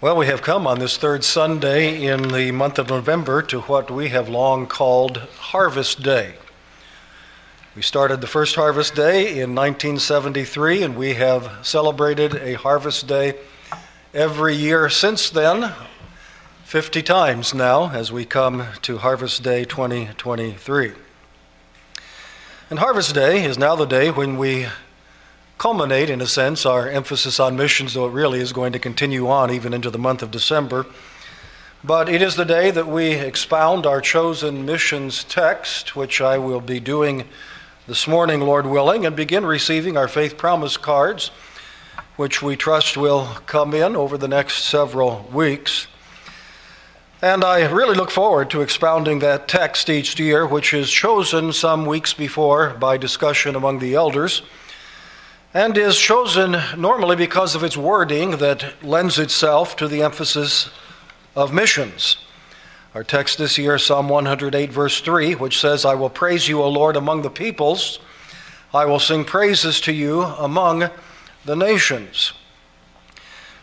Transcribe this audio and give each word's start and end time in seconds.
Well, 0.00 0.16
we 0.16 0.26
have 0.26 0.42
come 0.42 0.68
on 0.68 0.78
this 0.78 0.96
third 0.96 1.24
Sunday 1.24 2.04
in 2.04 2.28
the 2.28 2.52
month 2.52 2.78
of 2.78 2.88
November 2.88 3.42
to 3.42 3.62
what 3.62 3.90
we 3.90 4.10
have 4.10 4.28
long 4.28 4.68
called 4.68 5.16
Harvest 5.16 6.04
Day. 6.04 6.36
We 7.74 7.82
started 7.82 8.20
the 8.20 8.28
first 8.28 8.54
Harvest 8.54 8.94
Day 8.94 9.40
in 9.40 9.56
1973, 9.56 10.84
and 10.84 10.96
we 10.96 11.14
have 11.14 11.66
celebrated 11.66 12.36
a 12.36 12.54
Harvest 12.54 13.08
Day 13.08 13.40
every 14.14 14.54
year 14.54 14.88
since 14.88 15.30
then, 15.30 15.72
50 16.62 17.02
times 17.02 17.52
now, 17.52 17.90
as 17.90 18.12
we 18.12 18.24
come 18.24 18.66
to 18.82 18.98
Harvest 18.98 19.42
Day 19.42 19.64
2023. 19.64 20.92
And 22.70 22.78
Harvest 22.78 23.16
Day 23.16 23.44
is 23.44 23.58
now 23.58 23.74
the 23.74 23.84
day 23.84 24.12
when 24.12 24.38
we 24.38 24.68
culminate, 25.58 26.08
in 26.08 26.20
a 26.20 26.26
sense, 26.26 26.64
our 26.64 26.88
emphasis 26.88 27.40
on 27.40 27.56
missions, 27.56 27.94
though 27.94 28.06
it 28.06 28.12
really 28.12 28.40
is 28.40 28.52
going 28.52 28.72
to 28.72 28.78
continue 28.78 29.28
on 29.28 29.50
even 29.50 29.74
into 29.74 29.90
the 29.90 29.98
month 29.98 30.22
of 30.22 30.30
December. 30.30 30.86
But 31.82 32.08
it 32.08 32.22
is 32.22 32.36
the 32.36 32.44
day 32.44 32.70
that 32.70 32.86
we 32.86 33.12
expound 33.12 33.84
our 33.84 34.00
chosen 34.00 34.64
missions 34.64 35.24
text, 35.24 35.94
which 35.94 36.20
I 36.20 36.38
will 36.38 36.60
be 36.60 36.80
doing 36.80 37.24
this 37.88 38.06
morning, 38.06 38.40
Lord 38.40 38.66
willing, 38.66 39.04
and 39.04 39.16
begin 39.16 39.44
receiving 39.44 39.96
our 39.96 40.08
faith 40.08 40.36
promise 40.36 40.76
cards, 40.76 41.30
which 42.16 42.42
we 42.42 42.56
trust 42.56 42.96
will 42.96 43.26
come 43.46 43.74
in 43.74 43.96
over 43.96 44.16
the 44.16 44.28
next 44.28 44.64
several 44.64 45.28
weeks. 45.32 45.86
And 47.20 47.42
I 47.42 47.68
really 47.68 47.96
look 47.96 48.10
forward 48.12 48.50
to 48.50 48.60
expounding 48.60 49.18
that 49.20 49.48
text 49.48 49.90
each 49.90 50.20
year, 50.20 50.46
which 50.46 50.72
is 50.72 50.88
chosen 50.88 51.52
some 51.52 51.84
weeks 51.84 52.14
before 52.14 52.74
by 52.74 52.96
discussion 52.96 53.56
among 53.56 53.80
the 53.80 53.94
elders, 53.94 54.42
and 55.58 55.76
is 55.76 55.98
chosen 55.98 56.56
normally 56.76 57.16
because 57.16 57.56
of 57.56 57.64
its 57.64 57.76
wording 57.76 58.36
that 58.36 58.80
lends 58.80 59.18
itself 59.18 59.74
to 59.74 59.88
the 59.88 60.02
emphasis 60.02 60.70
of 61.34 61.52
missions. 61.52 62.16
Our 62.94 63.02
text 63.02 63.38
this 63.38 63.58
year, 63.58 63.76
Psalm 63.76 64.08
108, 64.08 64.70
verse 64.70 65.00
3, 65.00 65.34
which 65.34 65.58
says, 65.58 65.84
I 65.84 65.96
will 65.96 66.10
praise 66.10 66.46
you, 66.46 66.62
O 66.62 66.68
Lord, 66.68 66.94
among 66.94 67.22
the 67.22 67.28
peoples. 67.28 67.98
I 68.72 68.84
will 68.84 69.00
sing 69.00 69.24
praises 69.24 69.80
to 69.80 69.92
you 69.92 70.22
among 70.22 70.90
the 71.44 71.56
nations. 71.56 72.34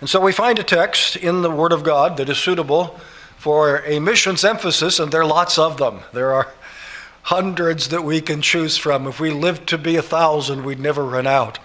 And 0.01 0.09
so 0.09 0.19
we 0.19 0.33
find 0.33 0.59
a 0.59 0.63
text 0.63 1.15
in 1.15 1.43
the 1.43 1.49
Word 1.49 1.71
of 1.71 1.83
God 1.83 2.17
that 2.17 2.27
is 2.27 2.37
suitable 2.37 2.99
for 3.37 3.83
a 3.85 3.99
missions 3.99 4.43
emphasis, 4.43 4.99
and 4.99 5.13
there 5.13 5.21
are 5.21 5.25
lots 5.25 5.57
of 5.57 5.77
them. 5.77 6.01
There 6.11 6.33
are 6.33 6.51
hundreds 7.21 7.87
that 7.87 8.03
we 8.03 8.19
can 8.19 8.41
choose 8.41 8.75
from. 8.75 9.07
If 9.07 9.21
we 9.21 9.31
lived 9.31 9.69
to 9.69 9.77
be 9.77 9.95
a 9.95 10.01
thousand, 10.01 10.65
we'd 10.65 10.81
never 10.81 11.05
run 11.05 11.25
out 11.25 11.57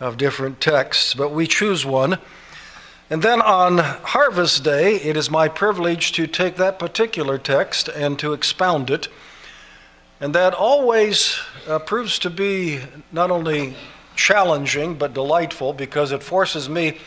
of 0.00 0.16
different 0.16 0.60
texts, 0.60 1.14
but 1.14 1.30
we 1.30 1.46
choose 1.46 1.84
one. 1.84 2.18
And 3.10 3.22
then 3.22 3.42
on 3.42 3.78
Harvest 3.78 4.64
Day, 4.64 4.96
it 4.96 5.16
is 5.16 5.30
my 5.30 5.48
privilege 5.48 6.12
to 6.12 6.26
take 6.26 6.56
that 6.56 6.78
particular 6.78 7.38
text 7.38 7.88
and 7.88 8.18
to 8.18 8.32
expound 8.32 8.88
it. 8.88 9.08
And 10.20 10.34
that 10.34 10.54
always 10.54 11.38
uh, 11.66 11.78
proves 11.80 12.18
to 12.20 12.30
be 12.30 12.80
not 13.12 13.30
only 13.30 13.74
challenging 14.16 14.94
but 14.94 15.14
delightful 15.14 15.72
because 15.72 16.12
it 16.12 16.22
forces 16.22 16.68
me 16.68 16.98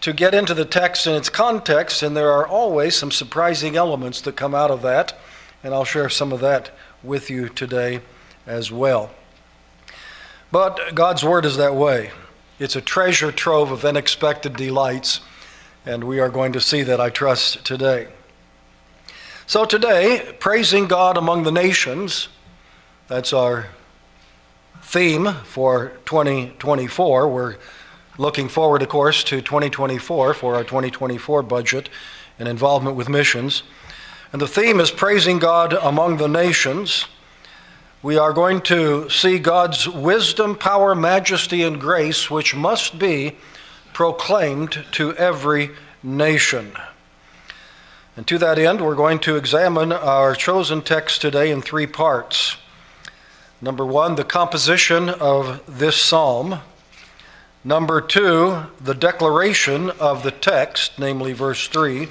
to 0.00 0.12
get 0.12 0.34
into 0.34 0.54
the 0.54 0.64
text 0.64 1.06
and 1.06 1.16
its 1.16 1.28
context, 1.28 2.02
and 2.02 2.16
there 2.16 2.32
are 2.32 2.46
always 2.46 2.96
some 2.96 3.12
surprising 3.12 3.76
elements 3.76 4.20
that 4.22 4.34
come 4.34 4.54
out 4.54 4.70
of 4.70 4.82
that, 4.82 5.16
and 5.62 5.72
I'll 5.72 5.84
share 5.84 6.08
some 6.08 6.32
of 6.32 6.40
that 6.40 6.70
with 7.04 7.30
you 7.30 7.48
today 7.48 8.00
as 8.46 8.72
well. 8.72 9.10
But 10.50 10.94
God's 10.94 11.22
Word 11.22 11.44
is 11.44 11.56
that 11.56 11.74
way. 11.74 12.10
It's 12.62 12.76
a 12.76 12.80
treasure 12.80 13.32
trove 13.32 13.72
of 13.72 13.84
unexpected 13.84 14.54
delights, 14.54 15.20
and 15.84 16.04
we 16.04 16.20
are 16.20 16.28
going 16.28 16.52
to 16.52 16.60
see 16.60 16.84
that, 16.84 17.00
I 17.00 17.10
trust, 17.10 17.64
today. 17.64 18.06
So, 19.48 19.64
today, 19.64 20.36
praising 20.38 20.86
God 20.86 21.16
among 21.16 21.42
the 21.42 21.50
nations, 21.50 22.28
that's 23.08 23.32
our 23.32 23.66
theme 24.80 25.32
for 25.42 25.88
2024. 26.04 27.28
We're 27.28 27.56
looking 28.16 28.48
forward, 28.48 28.82
of 28.82 28.90
course, 28.90 29.24
to 29.24 29.42
2024 29.42 30.32
for 30.32 30.54
our 30.54 30.62
2024 30.62 31.42
budget 31.42 31.88
and 32.38 32.46
involvement 32.46 32.94
with 32.94 33.08
missions. 33.08 33.64
And 34.32 34.40
the 34.40 34.46
theme 34.46 34.78
is 34.78 34.92
praising 34.92 35.40
God 35.40 35.72
among 35.72 36.18
the 36.18 36.28
nations. 36.28 37.06
We 38.02 38.18
are 38.18 38.32
going 38.32 38.62
to 38.62 39.08
see 39.10 39.38
God's 39.38 39.88
wisdom, 39.88 40.56
power, 40.56 40.92
majesty, 40.92 41.62
and 41.62 41.80
grace, 41.80 42.28
which 42.28 42.52
must 42.52 42.98
be 42.98 43.36
proclaimed 43.92 44.84
to 44.92 45.14
every 45.14 45.70
nation. 46.02 46.72
And 48.16 48.26
to 48.26 48.38
that 48.38 48.58
end, 48.58 48.80
we're 48.80 48.96
going 48.96 49.20
to 49.20 49.36
examine 49.36 49.92
our 49.92 50.34
chosen 50.34 50.82
text 50.82 51.20
today 51.20 51.52
in 51.52 51.62
three 51.62 51.86
parts. 51.86 52.56
Number 53.60 53.86
one, 53.86 54.16
the 54.16 54.24
composition 54.24 55.08
of 55.08 55.62
this 55.68 55.94
psalm. 55.94 56.58
Number 57.62 58.00
two, 58.00 58.64
the 58.80 58.94
declaration 58.94 59.90
of 59.90 60.24
the 60.24 60.32
text, 60.32 60.98
namely 60.98 61.34
verse 61.34 61.68
3. 61.68 62.08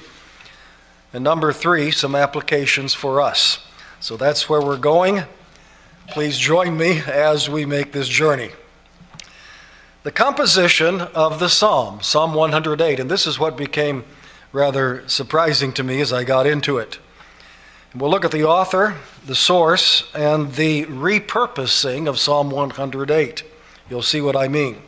And 1.12 1.22
number 1.22 1.52
three, 1.52 1.90
some 1.90 2.14
applications 2.14 2.94
for 2.94 3.20
us. 3.20 3.58
So 4.00 4.16
that's 4.16 4.48
where 4.48 4.62
we're 4.62 4.78
going. 4.78 5.24
Please 6.08 6.36
join 6.36 6.76
me 6.76 7.00
as 7.06 7.48
we 7.48 7.64
make 7.64 7.92
this 7.92 8.08
journey. 8.08 8.50
The 10.02 10.10
composition 10.10 11.00
of 11.00 11.38
the 11.38 11.48
psalm, 11.48 12.02
Psalm 12.02 12.34
108, 12.34 12.98
and 12.98 13.10
this 13.10 13.26
is 13.26 13.38
what 13.38 13.56
became 13.56 14.04
rather 14.50 15.08
surprising 15.08 15.72
to 15.74 15.84
me 15.84 16.00
as 16.00 16.12
I 16.12 16.24
got 16.24 16.46
into 16.46 16.76
it. 16.78 16.98
We'll 17.94 18.10
look 18.10 18.24
at 18.24 18.32
the 18.32 18.44
author, 18.44 18.96
the 19.26 19.36
source, 19.36 20.10
and 20.12 20.52
the 20.54 20.86
repurposing 20.86 22.08
of 22.08 22.18
Psalm 22.18 22.50
108. 22.50 23.44
You'll 23.88 24.02
see 24.02 24.20
what 24.20 24.36
I 24.36 24.48
mean. 24.48 24.82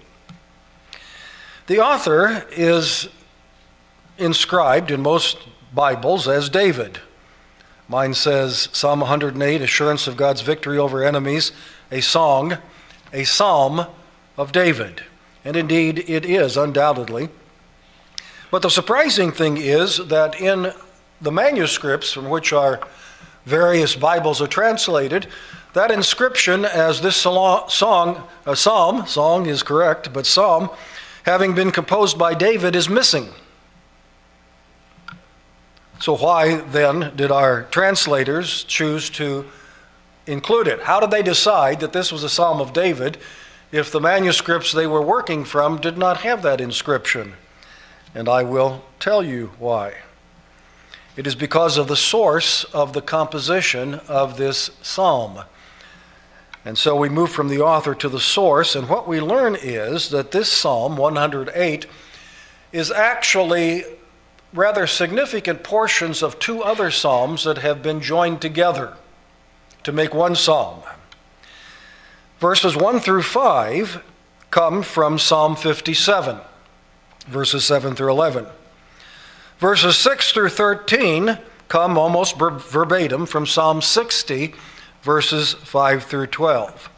The 1.69 1.79
author 1.79 2.45
is 2.51 3.09
inscribed 4.19 4.91
in 4.91 5.01
most 5.01 5.39
Bibles 5.73 6.27
as 6.27 6.49
David. 6.49 7.01
Mine 7.89 8.15
says 8.15 8.71
Psalm 8.73 9.01
108, 9.01 9.61
assurance 9.61 10.07
of 10.07 10.17
God's 10.17 10.41
victory 10.41 10.79
over 10.79 11.05
enemies, 11.05 11.53
a 11.93 12.01
song, 12.01 12.57
a 13.13 13.25
psalm 13.25 13.87
of 14.39 14.53
David. 14.53 15.03
And 15.45 15.55
indeed, 15.55 15.99
it 16.09 16.25
is, 16.25 16.57
undoubtedly. 16.57 17.29
But 18.51 18.63
the 18.63 18.71
surprising 18.71 19.33
thing 19.33 19.59
is 19.59 19.99
that 19.99 20.41
in 20.41 20.73
the 21.21 21.33
manuscripts 21.33 22.11
from 22.13 22.31
which 22.31 22.55
our 22.55 22.81
various 23.45 23.95
Bibles 23.95 24.41
are 24.41 24.47
translated, 24.47 25.27
that 25.75 25.91
inscription 25.91 26.65
as 26.65 27.03
this 27.03 27.17
song, 27.17 27.67
a 28.47 28.57
psalm, 28.57 29.07
song 29.07 29.47
is 29.47 29.63
correct, 29.63 30.13
but 30.13 30.25
psalm, 30.25 30.71
having 31.25 31.55
been 31.55 31.71
composed 31.71 32.19
by 32.19 32.33
David, 32.33 32.75
is 32.75 32.89
missing. 32.89 33.29
So, 36.01 36.17
why 36.17 36.57
then 36.57 37.13
did 37.17 37.31
our 37.31 37.63
translators 37.65 38.65
choose 38.65 39.09
to 39.11 39.47
include 40.27 40.69
it? 40.69 40.83
How 40.83 41.01
did 41.01 41.11
they 41.11 41.23
decide 41.23 41.81
that 41.81 41.93
this 41.93 42.11
was 42.11 42.25
a 42.25 42.29
Psalm 42.29 42.61
of 42.61 42.73
David 42.73 43.19
if 43.73 43.91
the 43.91 44.01
manuscripts 44.01 44.73
they 44.73 44.87
were 44.87 45.03
working 45.03 45.45
from 45.45 45.81
did 45.81 45.97
not 45.97 46.19
have 46.19 46.43
that 46.43 46.61
inscription? 46.61 47.35
And 48.15 48.29
I 48.29 48.43
will 48.43 48.85
tell 49.01 49.23
you 49.23 49.53
why. 49.59 49.95
It 51.17 51.27
is 51.27 51.35
because 51.35 51.79
of 51.79 51.87
the 51.87 51.97
source 51.97 52.65
of 52.65 52.93
the 52.93 53.03
composition 53.03 53.95
of 54.09 54.37
this 54.37 54.71
psalm. 54.83 55.45
And 56.65 56.79
so 56.79 56.97
we 56.97 57.09
move 57.09 57.31
from 57.31 57.49
the 57.49 57.61
author 57.61 57.95
to 57.95 58.09
the 58.09 58.21
source, 58.21 58.75
and 58.75 58.89
what 58.89 59.07
we 59.07 59.21
learn 59.21 59.55
is 59.55 60.09
that 60.11 60.33
this 60.33 60.51
Psalm 60.51 60.97
108 60.97 61.87
is 62.73 62.91
actually 62.91 63.85
rather 64.55 64.87
significant 64.87 65.65
portions 65.65 66.23
of 66.23 66.39
two 66.39 66.63
other 66.63 66.91
Psalms 66.91 67.45
that 67.45 67.59
have 67.59 67.83
been 67.83 68.01
joined 68.01 68.41
together 68.41 68.95
to 69.83 69.93
make 69.93 70.15
one 70.15 70.37
Psalm. 70.37 70.81
Verses 72.39 72.77
1 72.77 73.01
through 73.01 73.23
5 73.23 74.03
come 74.51 74.83
from 74.83 75.19
Psalm 75.19 75.57
57, 75.57 76.39
verses 77.27 77.65
7 77.65 77.97
through 77.97 78.11
11. 78.11 78.47
Verses 79.59 79.97
6 79.99 80.33
through 80.33 80.49
13 80.49 81.39
come 81.69 81.99
almost 81.99 82.39
verbatim 82.39 83.27
from 83.27 83.47
Psalm 83.47 83.83
60 83.83 84.55
verses 85.03 85.55
5 85.55 86.05
through 86.05 86.27
12. 86.29 86.91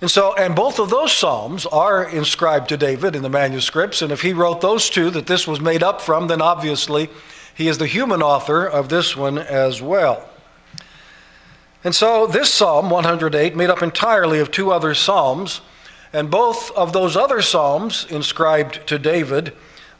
And 0.00 0.10
so, 0.10 0.34
and 0.36 0.54
both 0.54 0.78
of 0.78 0.90
those 0.90 1.12
Psalms 1.12 1.66
are 1.66 2.04
inscribed 2.04 2.68
to 2.68 2.76
David 2.76 3.16
in 3.16 3.22
the 3.22 3.28
manuscripts, 3.28 4.00
and 4.00 4.12
if 4.12 4.22
he 4.22 4.32
wrote 4.32 4.60
those 4.60 4.88
two 4.88 5.10
that 5.10 5.26
this 5.26 5.46
was 5.46 5.60
made 5.60 5.82
up 5.82 6.00
from, 6.00 6.28
then 6.28 6.40
obviously 6.40 7.08
he 7.52 7.66
is 7.66 7.78
the 7.78 7.86
human 7.88 8.22
author 8.22 8.64
of 8.64 8.88
this 8.88 9.16
one 9.16 9.38
as 9.38 9.82
well. 9.82 10.28
And 11.82 11.94
so, 11.94 12.28
this 12.28 12.54
Psalm 12.54 12.90
108 12.90 13.56
made 13.56 13.70
up 13.70 13.82
entirely 13.82 14.38
of 14.38 14.52
two 14.52 14.70
other 14.70 14.94
Psalms, 14.94 15.62
and 16.12 16.30
both 16.30 16.70
of 16.72 16.92
those 16.92 17.16
other 17.16 17.42
Psalms 17.42 18.06
inscribed 18.08 18.86
to 18.86 19.00
David, 19.00 19.52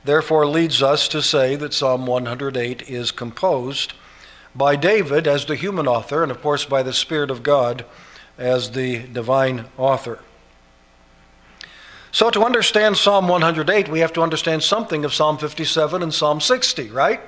therefore 0.04 0.46
leads 0.46 0.80
us 0.80 1.08
to 1.08 1.20
say 1.20 1.56
that 1.56 1.74
Psalm 1.74 2.06
108 2.06 2.82
is 2.82 3.10
composed 3.10 3.94
by 4.54 4.76
David 4.76 5.26
as 5.26 5.46
the 5.46 5.56
human 5.56 5.88
author, 5.88 6.22
and 6.22 6.30
of 6.30 6.40
course 6.40 6.64
by 6.64 6.84
the 6.84 6.92
Spirit 6.92 7.32
of 7.32 7.42
God 7.42 7.84
as 8.38 8.70
the 8.70 9.00
divine 9.08 9.66
author. 9.76 10.20
So, 12.10 12.30
to 12.30 12.44
understand 12.44 12.96
Psalm 12.96 13.28
108, 13.28 13.88
we 13.88 14.00
have 14.00 14.12
to 14.14 14.22
understand 14.22 14.62
something 14.62 15.04
of 15.04 15.12
Psalm 15.12 15.36
57 15.36 16.02
and 16.02 16.14
Psalm 16.14 16.40
60, 16.40 16.90
right? 16.90 17.20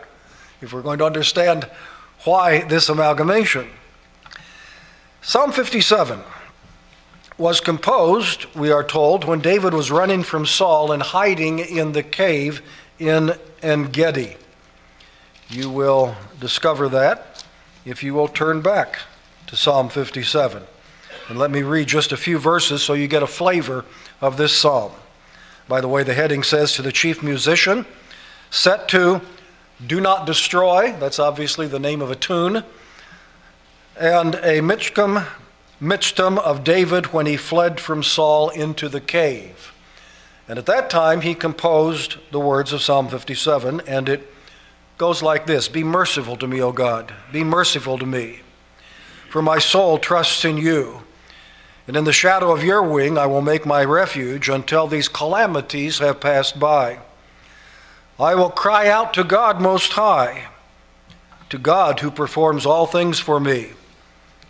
If 0.63 0.73
we're 0.73 0.83
going 0.83 0.99
to 1.01 1.05
understand 1.05 1.69
why 2.25 2.63
this 2.65 2.89
amalgamation. 2.89 3.69
Psalm 5.23 5.53
57 5.53 6.21
was 7.37 7.61
composed, 7.61 8.47
we 8.55 8.71
are 8.71 8.85
told, 8.85 9.25
when 9.25 9.41
David 9.41 9.75
was 9.75 9.91
running 9.91 10.23
from 10.23 10.47
Saul 10.47 10.93
and 10.93 11.03
hiding 11.03 11.59
in 11.59 11.93
the 11.93 12.03
cave 12.03 12.63
in 12.99 13.35
En 13.63 13.91
Gedi. 13.91 14.37
You 15.49 15.71
will 15.71 16.17
discover 16.39 16.89
that 16.91 17.45
if 17.85 18.03
you 18.03 18.15
will 18.15 18.29
turn 18.29 18.61
back 18.61 19.01
to 19.47 19.57
Psalm 19.57 19.89
57. 19.89 20.63
And 21.31 21.39
let 21.39 21.53
me 21.53 21.63
read 21.63 21.87
just 21.87 22.11
a 22.11 22.17
few 22.17 22.39
verses 22.39 22.83
so 22.83 22.93
you 22.93 23.07
get 23.07 23.23
a 23.23 23.27
flavor 23.29 23.85
of 24.21 24.37
this 24.37 24.53
psalm. 24.53 24.91
By 25.69 25.81
the 25.81 25.87
way, 25.87 26.03
the 26.03 26.13
heading 26.13 26.43
says 26.43 26.73
to 26.73 26.83
the 26.83 26.91
chief 26.91 27.23
musician, 27.23 27.87
set 28.51 28.89
to 28.89 29.21
Do 29.87 30.01
Not 30.01 30.27
Destroy, 30.27 30.93
that's 30.99 31.21
obviously 31.21 31.69
the 31.69 31.79
name 31.79 32.03
of 32.03 32.11
a 32.11 32.17
tune, 32.17 32.65
and 33.97 34.35
a 34.35 34.59
Michtam, 34.59 35.25
Michtam 35.81 36.37
of 36.37 36.65
David 36.65 37.13
when 37.13 37.27
he 37.27 37.37
fled 37.37 37.79
from 37.79 38.03
Saul 38.03 38.49
into 38.49 38.89
the 38.89 39.01
cave. 39.01 39.73
And 40.49 40.59
at 40.59 40.67
that 40.67 40.91
time 40.91 41.21
he 41.21 41.37
composed 41.37 42.17
the 42.33 42.41
words 42.41 42.73
of 42.73 42.83
Psalm 42.83 43.07
57, 43.09 43.83
and 43.87 44.09
it 44.09 44.35
goes 44.99 45.23
like 45.23 45.47
this 45.47 45.69
Be 45.69 45.85
merciful 45.85 46.37
to 46.39 46.49
me, 46.49 46.61
O 46.61 46.73
God, 46.73 47.15
be 47.31 47.45
merciful 47.45 47.99
to 47.99 48.07
me, 48.07 48.41
for 49.29 49.43
my 49.43 49.61
soul 49.61 49.97
trusts 49.97 50.45
in 50.45 50.57
you. 50.57 51.03
And 51.91 51.97
in 51.97 52.05
the 52.05 52.13
shadow 52.13 52.53
of 52.53 52.63
your 52.63 52.85
wing 52.85 53.19
I 53.19 53.27
will 53.27 53.43
make 53.43 53.67
my 53.67 53.83
refuge 53.83 54.49
until 54.49 54.87
these 54.87 55.09
calamities 55.09 55.99
have 55.99 56.21
passed 56.21 56.61
by. 56.61 57.01
I 58.17 58.37
will 58.37 58.51
cry 58.51 58.89
out 58.89 59.13
to 59.15 59.25
God 59.25 59.61
Most 59.61 59.95
High, 59.95 60.51
to 61.49 61.59
God 61.59 61.99
who 61.99 62.13
performs 62.13 62.65
all 62.65 62.87
things 62.87 63.19
for 63.19 63.41
me. 63.41 63.71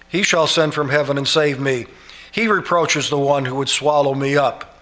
He 0.07 0.23
shall 0.23 0.47
send 0.47 0.75
from 0.75 0.91
heaven 0.91 1.17
and 1.17 1.27
save 1.27 1.59
me. 1.59 1.87
He 2.31 2.47
reproaches 2.47 3.09
the 3.09 3.17
one 3.17 3.47
who 3.47 3.55
would 3.55 3.71
swallow 3.71 4.13
me 4.13 4.37
up. 4.37 4.79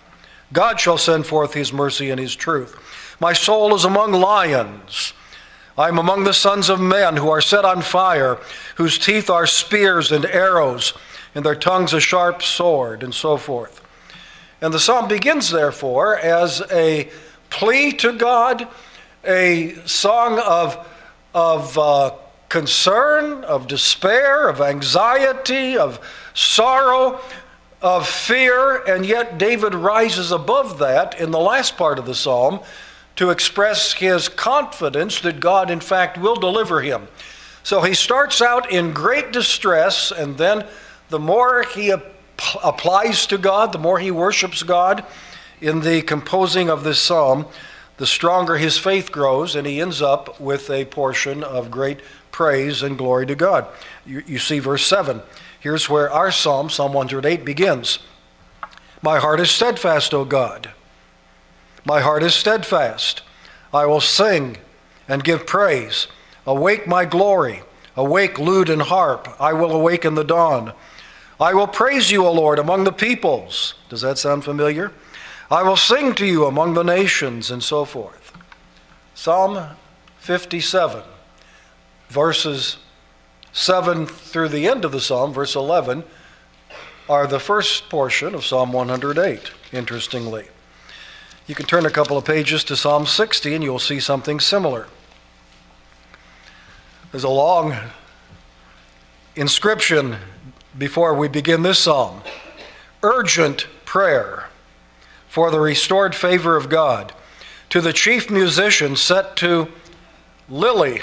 God 0.53 0.81
shall 0.81 0.99
send 0.99 1.27
forth 1.27 1.55
his 1.55 1.73
mercy 1.73 2.11
and 2.11 2.19
his 2.19 2.35
truth. 2.35 2.77
My 3.21 3.35
soul 3.35 3.73
is 3.77 3.85
among 3.85 4.11
lions. 4.11 5.13
I 5.79 5.87
am 5.87 5.99
among 5.99 6.25
the 6.25 6.35
sons 6.35 6.69
of 6.69 6.81
men 6.81 7.19
who 7.19 7.31
are 7.31 7.41
set 7.41 7.65
on 7.65 7.83
fire, 7.83 8.41
whose 8.75 8.99
teeth 8.99 9.31
are 9.31 9.47
spears 9.47 10.11
and 10.11 10.27
arrows 10.27 10.93
and 11.35 11.45
their 11.45 11.55
tongues 11.55 11.93
a 11.93 12.01
sharp 12.01 12.43
sword, 12.43 13.03
and 13.03 13.15
so 13.15 13.37
forth. 13.37 13.81
And 14.61 14.75
the 14.75 14.81
psalm 14.81 15.09
begins, 15.09 15.51
therefore, 15.51 16.19
as 16.19 16.63
a 16.73 17.09
plea 17.51 17.93
to 17.93 18.13
God, 18.13 18.67
a 19.25 19.75
song 19.87 20.41
of, 20.41 20.87
of 21.35 21.79
uh, 21.79 22.13
concern, 22.49 23.45
of 23.45 23.69
despair, 23.69 24.49
of 24.49 24.61
anxiety, 24.61 25.77
of 25.77 26.01
sorrow, 26.35 27.21
of 27.81 28.09
fear, 28.09 28.83
and 28.85 29.07
yet 29.07 29.39
David 29.39 29.75
rises 29.75 30.33
above 30.33 30.79
that 30.79 31.21
in 31.21 31.31
the 31.31 31.39
last 31.39 31.77
part 31.77 31.99
of 31.99 32.07
the 32.07 32.15
psalm 32.15 32.61
to 33.17 33.31
express 33.31 33.93
his 33.93 34.29
confidence 34.29 35.21
that 35.21 35.41
God, 35.41 35.71
in 35.71 35.81
fact, 35.81 36.19
will 36.19 36.37
deliver 36.37 36.81
him. 36.81 37.09
So 37.63 37.83
he 37.83 37.95
starts 37.95 38.41
out 38.41 38.71
in 38.73 38.93
great 38.93 39.33
distress 39.33 40.11
and 40.11 40.39
then 40.39 40.65
the 41.09 41.19
more 41.19 41.63
he 41.63 41.93
ap- 41.93 42.05
applies 42.63 43.27
to 43.27 43.39
God, 43.39 43.73
the 43.73 43.79
more 43.79 43.99
he 43.99 44.11
worships 44.11 44.63
God 44.63 45.05
in 45.61 45.81
the 45.81 46.03
composing 46.03 46.71
of 46.71 46.85
this 46.85 47.01
psalm, 47.01 47.47
the 47.97 48.07
stronger 48.07 48.57
his 48.57 48.79
faith 48.79 49.11
grows, 49.11 49.57
and 49.57 49.67
he 49.67 49.81
ends 49.81 50.01
up 50.01 50.41
with 50.41 50.71
a 50.71 50.85
portion 50.85 51.43
of 51.43 51.71
great 51.71 52.01
praise 52.31 52.83
and 52.83 52.97
glory 52.97 53.27
to 53.27 53.35
God. 53.35 53.67
You, 54.07 54.23
you 54.27 54.39
see 54.39 54.61
verse 54.61 54.87
7. 54.87 55.21
Here's 55.59 55.89
where 55.89 56.11
our 56.11 56.31
psalm, 56.31 56.71
Psalm 56.71 56.93
108, 56.93 57.45
begins 57.45 57.99
My 59.03 59.19
heart 59.19 59.41
is 59.41 59.51
steadfast, 59.51 60.15
O 60.15 60.25
God. 60.25 60.71
My 61.85 62.01
heart 62.01 62.23
is 62.23 62.35
steadfast. 62.35 63.23
I 63.73 63.87
will 63.87 64.01
sing 64.01 64.59
and 65.09 65.25
give 65.25 65.47
praise. 65.47 66.07
Awake 66.47 66.87
my 66.87 67.05
glory. 67.05 67.63
Awake 67.97 68.39
lute 68.39 68.71
and 68.71 68.83
harp. 68.83 69.29
I 69.41 69.53
will 69.53 69.73
awaken 69.73 70.15
the 70.15 70.25
dawn. 70.25 70.73
I 71.41 71.55
will 71.55 71.69
praise 71.69 72.11
you, 72.11 72.27
O 72.27 72.33
Lord, 72.33 72.59
among 72.59 72.85
the 72.85 72.93
peoples. 72.93 73.75
Does 73.89 74.01
that 74.01 74.19
sound 74.19 74.45
familiar? 74.45 74.93
I 75.51 75.63
will 75.63 75.77
sing 75.77 76.15
to 76.15 76.27
you 76.27 76.47
among 76.47 76.75
the 76.75 76.83
nations, 76.83 77.51
and 77.51 77.63
so 77.63 77.85
forth. 77.85 78.33
Psalm 79.15 79.77
57, 80.19 81.03
verses 82.09 82.77
7 83.53 84.07
through 84.07 84.49
the 84.49 84.69
end 84.69 84.85
of 84.85 84.93
the 84.93 85.01
psalm, 85.01 85.33
verse 85.33 85.55
11, 85.55 86.05
are 87.09 87.27
the 87.27 87.41
first 87.41 87.89
portion 87.89 88.35
of 88.35 88.45
Psalm 88.45 88.73
108, 88.73 89.51
interestingly. 89.73 90.49
You 91.47 91.55
can 91.55 91.67
turn 91.67 91.87
a 91.87 91.91
couple 91.91 92.19
of 92.19 92.25
pages 92.25 92.63
to 92.65 92.77
Psalm 92.77 93.07
60 93.07 93.55
and 93.55 93.65
you'll 93.65 93.79
see 93.79 94.01
something 94.01 94.39
similar. 94.39 94.87
There's 97.11 97.25
a 97.25 97.31
long 97.31 97.75
inscription 99.35 100.19
before 100.79 101.13
we 101.13 101.29
begin 101.29 101.63
this 101.63 101.81
psalm. 101.81 102.23
Urgent 103.03 103.67
prayer 103.85 104.49
for 105.29 105.51
the 105.51 105.61
restored 105.61 106.15
favor 106.15 106.57
of 106.57 106.69
God. 106.69 107.13
To 107.71 107.81
the 107.81 107.93
chief 107.93 108.31
musician 108.31 108.97
set 108.97 109.37
to 109.37 109.69
Lily, 110.49 111.03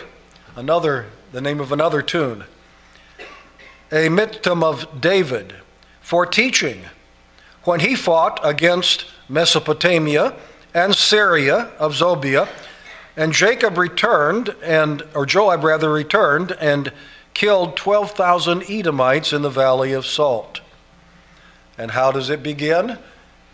another 0.56 1.08
the 1.32 1.42
name 1.42 1.60
of 1.60 1.72
another 1.72 2.02
tune. 2.02 2.46
A 3.92 4.08
michtam 4.08 4.64
of 4.64 5.02
David 5.02 5.54
for 6.02 6.26
teaching 6.26 6.86
when 7.64 7.82
he 7.82 7.96
fought 7.96 8.40
against 8.44 9.06
Mesopotamia 9.28 10.34
and 10.74 10.96
Syria 10.96 11.72
of 11.78 11.94
Zobah, 11.94 12.48
and 13.18 13.34
Jacob 13.34 13.78
returned 13.78 14.56
and 14.64 15.04
or 15.14 15.26
Joab 15.26 15.64
rather 15.64 15.92
returned 15.92 16.52
and 16.54 16.92
killed 17.36 17.76
12,000 17.76 18.64
Edomites 18.68 19.32
in 19.32 19.44
the 19.44 19.50
Valley 19.50 19.92
of 19.94 20.08
Salt. 20.08 20.62
And 21.78 21.92
how 21.92 22.12
does 22.12 22.32
it 22.32 22.42
begin? 22.42 22.98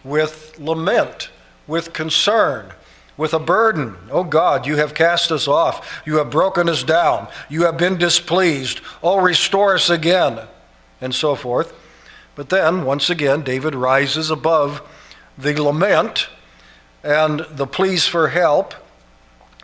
With 0.04 0.58
lament, 0.60 1.30
with 1.68 1.92
concern, 1.92 2.72
with 3.18 3.34
a 3.34 3.40
burden. 3.40 3.98
Oh 4.12 4.24
God, 4.24 4.66
you 4.66 4.78
have 4.78 4.94
cast 4.94 5.32
us 5.32 5.48
off. 5.48 6.02
You 6.06 6.20
have 6.20 6.30
broken 6.30 6.70
us 6.70 6.84
down. 6.84 7.28
You 7.50 7.64
have 7.66 7.78
been 7.78 7.98
displeased. 7.98 8.80
Oh, 9.04 9.20
restore 9.20 9.74
us 9.74 9.90
again. 9.90 10.40
And 11.02 11.14
so 11.14 11.36
forth. 11.36 11.74
But 12.36 12.50
then, 12.50 12.86
once 12.86 13.10
again, 13.10 13.42
David 13.42 13.74
rises 13.74 14.30
above 14.30 14.82
the 15.38 15.60
lament 15.62 16.30
and 17.04 17.42
the 17.50 17.66
pleas 17.66 18.06
for 18.06 18.28
help, 18.30 18.76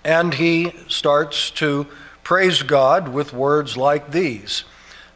and 0.03 0.33
he 0.33 0.73
starts 0.87 1.51
to 1.51 1.85
praise 2.27 2.61
God 2.61 3.07
with 3.07 3.31
words 3.31 3.77
like 3.77 4.11
these. 4.11 4.65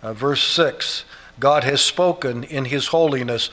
Uh, 0.02 0.14
verse 0.14 0.42
6 0.42 1.04
God 1.42 1.66
has 1.66 1.82
spoken 1.82 2.46
in 2.46 2.64
his 2.64 2.88
holiness. 2.88 3.50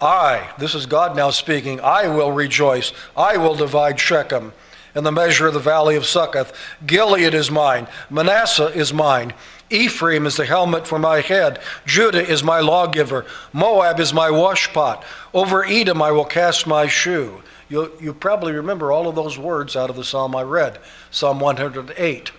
I, 0.00 0.54
this 0.58 0.74
is 0.74 0.86
God 0.86 1.14
now 1.14 1.28
speaking, 1.28 1.78
I 1.82 2.08
will 2.08 2.32
rejoice. 2.32 2.94
I 3.14 3.36
will 3.36 3.54
divide 3.54 4.00
Shechem 4.00 4.54
and 4.94 5.04
the 5.04 5.12
measure 5.12 5.46
of 5.46 5.52
the 5.52 5.60
valley 5.60 5.94
of 5.94 6.06
Succoth. 6.06 6.54
Gilead 6.86 7.34
is 7.34 7.50
mine. 7.50 7.86
Manasseh 8.08 8.68
is 8.68 8.94
mine. 8.94 9.34
Ephraim 9.68 10.24
is 10.24 10.38
the 10.38 10.46
helmet 10.46 10.86
for 10.86 10.98
my 10.98 11.20
head. 11.20 11.58
Judah 11.84 12.26
is 12.26 12.42
my 12.42 12.60
lawgiver. 12.60 13.26
Moab 13.52 14.00
is 14.00 14.14
my 14.14 14.30
washpot. 14.30 15.04
Over 15.34 15.66
Edom 15.66 16.00
I 16.00 16.12
will 16.12 16.24
cast 16.24 16.66
my 16.66 16.86
shoe. 16.86 17.42
you 17.68 17.92
you 18.00 18.14
probably 18.14 18.52
remember 18.52 18.90
all 18.90 19.06
of 19.06 19.16
those 19.16 19.36
words 19.36 19.76
out 19.76 19.90
of 19.90 19.96
the 19.96 20.04
psalm 20.04 20.34
I 20.34 20.44
read, 20.44 20.78
Psalm 21.10 21.40
108. 21.40 22.32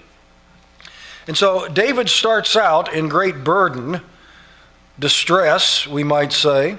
And 1.28 1.38
so 1.38 1.68
David 1.68 2.10
starts 2.10 2.56
out 2.56 2.94
in 2.94 3.10
great 3.10 3.44
burden, 3.44 4.02
distress, 4.98 5.86
we 5.86 6.04
might 6.04 6.32
say, 6.32 6.78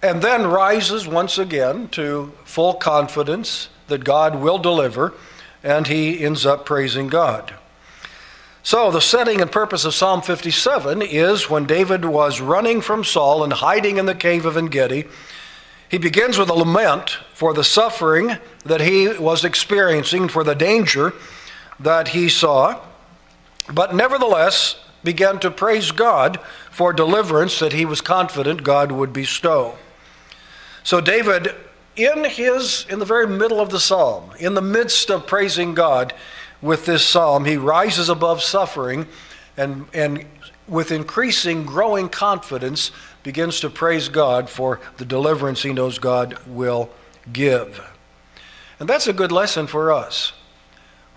and 0.00 0.22
then 0.22 0.46
rises 0.46 1.08
once 1.08 1.38
again 1.38 1.88
to 1.88 2.32
full 2.44 2.74
confidence 2.74 3.68
that 3.88 4.04
God 4.04 4.36
will 4.36 4.58
deliver, 4.58 5.14
and 5.64 5.88
he 5.88 6.24
ends 6.24 6.46
up 6.46 6.64
praising 6.64 7.08
God. 7.08 7.54
So, 8.62 8.90
the 8.90 9.00
setting 9.00 9.40
and 9.40 9.50
purpose 9.50 9.84
of 9.84 9.94
Psalm 9.94 10.20
57 10.20 11.00
is 11.02 11.48
when 11.48 11.64
David 11.64 12.04
was 12.04 12.40
running 12.40 12.80
from 12.80 13.02
Saul 13.02 13.42
and 13.42 13.52
hiding 13.52 13.96
in 13.96 14.06
the 14.06 14.14
cave 14.14 14.44
of 14.44 14.56
En 14.56 14.66
Gedi, 14.66 15.06
He 15.88 15.96
begins 15.96 16.36
with 16.36 16.50
a 16.50 16.54
lament 16.54 17.16
for 17.32 17.54
the 17.54 17.64
suffering 17.64 18.36
that 18.64 18.82
he 18.82 19.08
was 19.08 19.42
experiencing, 19.42 20.28
for 20.28 20.44
the 20.44 20.54
danger 20.54 21.14
that 21.80 22.08
he 22.08 22.28
saw, 22.28 22.80
but 23.72 23.94
nevertheless 23.94 24.76
began 25.04 25.38
to 25.40 25.50
praise 25.50 25.90
God 25.90 26.40
for 26.70 26.92
deliverance 26.92 27.58
that 27.60 27.72
he 27.72 27.84
was 27.84 28.00
confident 28.00 28.62
God 28.62 28.92
would 28.92 29.12
bestow. 29.12 29.76
So 30.82 31.00
David 31.00 31.54
in 31.96 32.24
his 32.24 32.86
in 32.88 33.00
the 33.00 33.04
very 33.04 33.26
middle 33.26 33.60
of 33.60 33.70
the 33.70 33.80
psalm, 33.80 34.30
in 34.38 34.54
the 34.54 34.62
midst 34.62 35.10
of 35.10 35.26
praising 35.26 35.74
God 35.74 36.14
with 36.62 36.86
this 36.86 37.04
psalm, 37.04 37.44
he 37.44 37.56
rises 37.56 38.08
above 38.08 38.42
suffering 38.42 39.06
and 39.56 39.86
and 39.92 40.24
with 40.68 40.92
increasing 40.92 41.64
growing 41.64 42.08
confidence 42.08 42.92
begins 43.22 43.60
to 43.60 43.70
praise 43.70 44.08
God 44.08 44.48
for 44.48 44.80
the 44.96 45.04
deliverance 45.04 45.62
he 45.62 45.72
knows 45.72 45.98
God 45.98 46.38
will 46.46 46.90
give. 47.32 47.84
And 48.78 48.88
that's 48.88 49.08
a 49.08 49.12
good 49.12 49.32
lesson 49.32 49.66
for 49.66 49.90
us. 49.90 50.32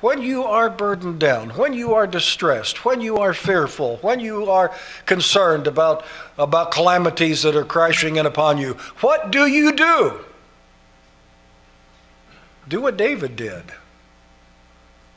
When 0.01 0.21
you 0.23 0.43
are 0.43 0.69
burdened 0.69 1.19
down, 1.19 1.51
when 1.51 1.73
you 1.73 1.93
are 1.93 2.07
distressed, 2.07 2.83
when 2.83 3.01
you 3.01 3.17
are 3.17 3.35
fearful, 3.35 3.97
when 3.97 4.19
you 4.19 4.49
are 4.49 4.75
concerned 5.05 5.67
about, 5.67 6.03
about 6.39 6.71
calamities 6.71 7.43
that 7.43 7.55
are 7.55 7.63
crashing 7.63 8.15
in 8.15 8.25
upon 8.25 8.57
you, 8.57 8.73
what 9.01 9.31
do 9.31 9.45
you 9.45 9.73
do? 9.73 10.25
Do 12.67 12.81
what 12.81 12.97
David 12.97 13.35
did. 13.35 13.63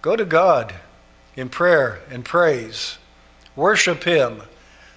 Go 0.02 0.16
to 0.16 0.24
God 0.26 0.74
in 1.34 1.48
prayer 1.48 2.02
and 2.10 2.22
praise. 2.22 2.98
Worship 3.56 4.04
Him. 4.04 4.42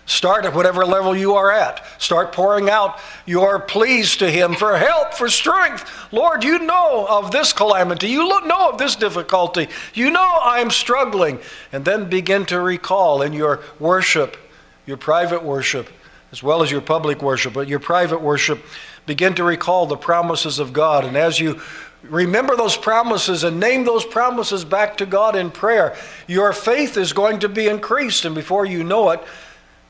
Start 0.08 0.46
at 0.46 0.56
whatever 0.56 0.86
level 0.86 1.14
you 1.16 1.36
are 1.36 1.52
at. 1.52 1.86
Start 2.02 2.32
pouring 2.32 2.70
out 2.70 2.98
your 3.26 3.60
pleas 3.60 4.16
to 4.18 4.32
Him 4.32 4.56
for 4.56 4.78
help, 4.78 5.14
for 5.14 5.28
strength. 5.28 5.86
Lord, 6.14 6.46
you 6.46 6.60
know 6.60 7.06
of 7.10 7.30
this 7.32 7.52
calamity. 7.52 8.08
You 8.08 8.26
know 8.46 8.70
of 8.70 8.78
this 8.78 8.96
difficulty. 8.96 9.68
You 9.94 10.10
know 10.10 10.40
I'm 10.42 10.72
struggling. 10.72 11.40
And 11.74 11.84
then 11.84 12.10
begin 12.10 12.46
to 12.46 12.62
recall 12.62 13.22
in 13.22 13.34
your 13.34 13.62
worship, 13.80 14.38
your 14.86 14.96
private 14.96 15.44
worship, 15.44 15.90
as 16.32 16.42
well 16.42 16.64
as 16.64 16.72
your 16.72 16.82
public 16.82 17.22
worship, 17.22 17.54
but 17.54 17.68
your 17.68 17.80
private 17.80 18.22
worship, 18.22 18.64
begin 19.06 19.36
to 19.36 19.44
recall 19.44 19.88
the 19.88 19.98
promises 19.98 20.58
of 20.58 20.72
God. 20.72 21.04
And 21.04 21.18
as 21.18 21.38
you 21.38 21.60
remember 22.04 22.56
those 22.56 22.78
promises 22.78 23.44
and 23.44 23.60
name 23.60 23.84
those 23.84 24.06
promises 24.06 24.64
back 24.64 24.98
to 24.98 25.06
God 25.06 25.36
in 25.36 25.52
prayer, 25.52 25.98
your 26.28 26.54
faith 26.54 26.96
is 26.96 27.12
going 27.12 27.40
to 27.40 27.50
be 27.50 27.68
increased. 27.68 28.24
And 28.24 28.34
before 28.34 28.66
you 28.66 28.86
know 28.86 29.10
it, 29.10 29.22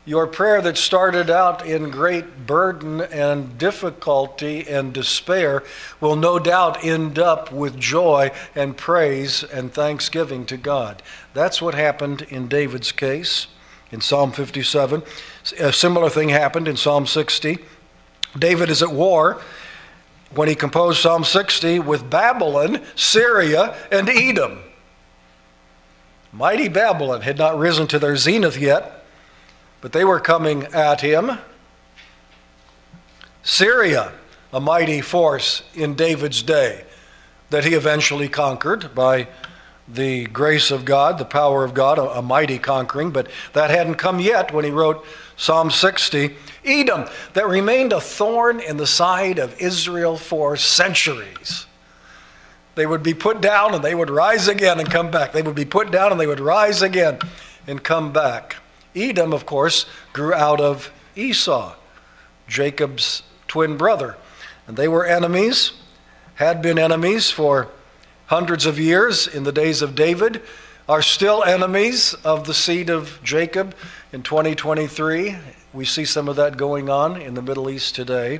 your 0.08 0.26
prayer 0.26 0.62
that 0.62 0.78
started 0.78 1.30
out 1.30 1.68
in 1.68 1.92
great 1.92 2.48
burden 2.48 3.02
and 3.02 3.58
difficulty 3.58 4.66
and 4.66 4.94
despair 4.94 5.62
will 6.00 6.16
no 6.16 6.40
doubt 6.40 6.82
end 6.82 7.20
up 7.20 7.52
with 7.52 7.78
joy 7.78 8.32
and 8.56 8.78
praise 8.78 9.44
and 9.44 9.74
thanksgiving 9.74 10.46
to 10.46 10.56
God. 10.56 11.04
That's 11.34 11.62
what 11.62 11.76
happened 11.76 12.22
in 12.30 12.48
David's 12.48 12.94
case 12.94 13.48
in 13.92 14.00
Psalm 14.00 14.32
57. 14.32 15.04
A 15.60 15.74
similar 15.74 16.10
thing 16.10 16.30
happened 16.30 16.70
in 16.70 16.78
Psalm 16.78 17.06
60. 17.06 17.58
David 18.40 18.70
is 18.70 18.82
at 18.82 18.92
war 18.92 19.42
when 20.34 20.48
he 20.48 20.56
composed 20.56 21.02
Psalm 21.02 21.26
60 21.26 21.80
with 21.80 22.10
Babylon, 22.10 22.82
Syria, 22.96 23.76
and 23.92 24.08
Edom. 24.08 24.60
Mighty 26.32 26.70
Babylon 26.70 27.22
had 27.22 27.38
not 27.38 27.60
risen 27.60 27.88
to 27.88 28.00
their 28.00 28.16
zenith 28.16 28.58
yet 28.58 28.97
but 29.82 29.94
they 29.94 30.04
were 30.04 30.20
coming 30.20 30.64
at 30.66 31.02
him. 31.02 31.38
Syria, 33.44 34.12
a 34.52 34.60
mighty 34.60 35.02
force 35.02 35.64
in 35.74 35.96
David's 35.96 36.42
day 36.44 36.84
that 37.50 37.64
he 37.64 37.74
eventually 37.74 38.28
conquered 38.28 38.94
by 38.94 39.28
the 39.88 40.26
grace 40.26 40.70
of 40.70 40.84
God, 40.84 41.18
the 41.18 41.26
power 41.26 41.64
of 41.64 41.74
God, 41.74 41.98
a, 41.98 42.18
a, 42.18 42.22
mighty 42.22 42.60
conquering, 42.60 43.12
but 43.12 43.30
that 43.54 43.70
hadn't 43.70 43.96
come 43.96 44.20
yet 44.20 44.54
when 44.54 44.66
he 44.66 44.72
wrote 44.72 45.06
Psalm 45.38 45.72
60. 45.72 46.36
Edom, 46.66 47.06
that 47.34 47.48
remained 47.48 47.94
a 47.94 48.02
thorn 48.02 48.60
in 48.60 48.76
the 48.76 48.88
side 48.88 49.40
of 49.40 49.60
Israel 49.62 50.18
for 50.18 50.58
centuries. 50.58 51.66
They 52.76 52.86
would 52.86 53.02
be 53.02 53.14
put 53.14 53.40
down 53.40 53.74
and 53.74 53.84
they 53.84 53.96
would 53.96 54.10
rise 54.10 54.48
again 54.48 54.80
and 54.80 54.92
come 54.92 55.10
back. 55.10 55.32
They 55.32 55.42
would 55.42 55.56
be 55.56 55.66
put 55.66 55.90
down 55.90 56.12
and 56.12 56.20
they 56.20 56.28
would 56.28 56.42
rise 56.42 56.82
again 56.82 57.20
and 57.66 57.82
come 57.82 58.12
back. 58.12 58.58
Edom, 58.98 59.34
of 59.34 59.46
course, 59.46 59.86
grew 60.13 60.34
out 60.34 60.60
of 60.60 60.92
Esau, 61.16 61.75
Jacob's 62.48 63.24
twin 63.48 63.77
brother. 63.77 64.18
And 64.68 64.75
they 64.75 64.88
were 64.88 65.06
enemies, 65.06 65.74
had 66.36 66.62
been 66.62 66.77
enemies 66.77 67.30
for 67.32 67.70
hundreds 68.27 68.66
of 68.66 68.77
years 68.77 69.27
in 69.27 69.44
the 69.44 69.51
days 69.51 69.82
of 69.82 69.96
David, 69.96 70.42
are 70.89 71.01
still 71.01 71.44
enemies 71.44 72.13
of 72.24 72.48
the 72.48 72.54
seed 72.54 72.89
of 72.89 73.20
Jacob 73.24 73.75
in 74.12 74.24
2023. 74.24 75.36
We 75.74 75.86
see 75.86 76.06
some 76.06 76.30
of 76.30 76.36
that 76.38 76.58
going 76.58 76.89
on 76.89 77.22
in 77.22 77.34
the 77.34 77.42
Middle 77.42 77.70
East 77.70 77.96
today. 77.96 78.39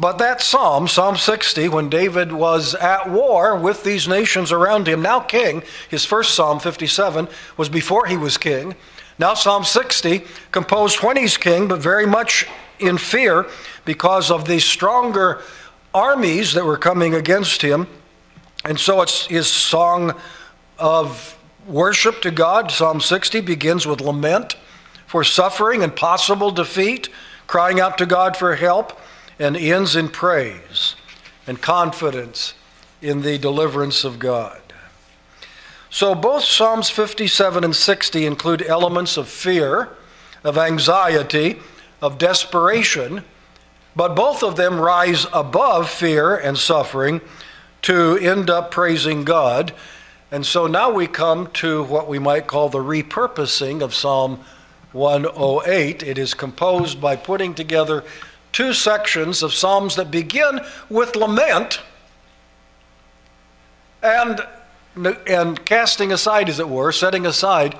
But 0.00 0.16
that 0.16 0.40
psalm, 0.40 0.88
Psalm 0.88 1.18
60, 1.18 1.68
when 1.68 1.90
David 1.90 2.32
was 2.32 2.74
at 2.74 3.10
war 3.10 3.54
with 3.54 3.84
these 3.84 4.08
nations 4.08 4.50
around 4.50 4.86
him, 4.86 5.02
now 5.02 5.20
king, 5.20 5.62
his 5.90 6.06
first 6.06 6.34
Psalm 6.34 6.58
57 6.58 7.28
was 7.58 7.68
before 7.68 8.06
he 8.06 8.16
was 8.16 8.38
king. 8.38 8.74
Now, 9.18 9.34
Psalm 9.34 9.62
60, 9.62 10.22
composed 10.52 11.02
when 11.02 11.18
he's 11.18 11.36
king, 11.36 11.68
but 11.68 11.80
very 11.80 12.06
much 12.06 12.46
in 12.78 12.96
fear 12.96 13.46
because 13.84 14.30
of 14.30 14.46
the 14.46 14.58
stronger 14.58 15.42
armies 15.92 16.54
that 16.54 16.64
were 16.64 16.78
coming 16.78 17.14
against 17.14 17.60
him. 17.60 17.86
And 18.64 18.80
so 18.80 19.02
it's 19.02 19.26
his 19.26 19.48
song 19.48 20.14
of 20.78 21.38
worship 21.66 22.22
to 22.22 22.30
God. 22.30 22.70
Psalm 22.70 23.02
60 23.02 23.42
begins 23.42 23.86
with 23.86 24.00
lament 24.00 24.56
for 25.06 25.24
suffering 25.24 25.82
and 25.82 25.94
possible 25.94 26.50
defeat, 26.50 27.10
crying 27.46 27.80
out 27.80 27.98
to 27.98 28.06
God 28.06 28.34
for 28.34 28.54
help 28.54 28.98
and 29.40 29.56
ends 29.56 29.96
in 29.96 30.08
praise 30.08 30.94
and 31.46 31.60
confidence 31.60 32.54
in 33.02 33.22
the 33.22 33.38
deliverance 33.38 34.04
of 34.04 34.18
God. 34.18 34.60
So 35.88 36.14
both 36.14 36.44
Psalms 36.44 36.90
57 36.90 37.64
and 37.64 37.74
60 37.74 38.26
include 38.26 38.62
elements 38.62 39.16
of 39.16 39.28
fear, 39.28 39.88
of 40.44 40.56
anxiety, 40.56 41.58
of 42.00 42.18
desperation, 42.18 43.24
but 43.96 44.14
both 44.14 44.42
of 44.42 44.56
them 44.56 44.78
rise 44.78 45.26
above 45.32 45.90
fear 45.90 46.36
and 46.36 46.56
suffering 46.56 47.20
to 47.82 48.18
end 48.18 48.50
up 48.50 48.70
praising 48.70 49.24
God. 49.24 49.72
And 50.30 50.46
so 50.46 50.66
now 50.66 50.90
we 50.90 51.06
come 51.06 51.48
to 51.54 51.82
what 51.82 52.06
we 52.06 52.18
might 52.18 52.46
call 52.46 52.68
the 52.68 52.78
repurposing 52.78 53.82
of 53.82 53.94
Psalm 53.94 54.38
108. 54.92 56.02
It 56.02 56.18
is 56.18 56.34
composed 56.34 57.00
by 57.00 57.16
putting 57.16 57.54
together 57.54 58.04
two 58.52 58.72
sections 58.72 59.42
of 59.42 59.54
Psalms 59.54 59.96
that 59.96 60.10
begin 60.10 60.60
with 60.88 61.16
lament 61.16 61.80
and, 64.02 64.40
and 65.26 65.64
casting 65.64 66.12
aside, 66.12 66.48
as 66.48 66.58
it 66.58 66.68
were, 66.68 66.92
setting 66.92 67.26
aside 67.26 67.76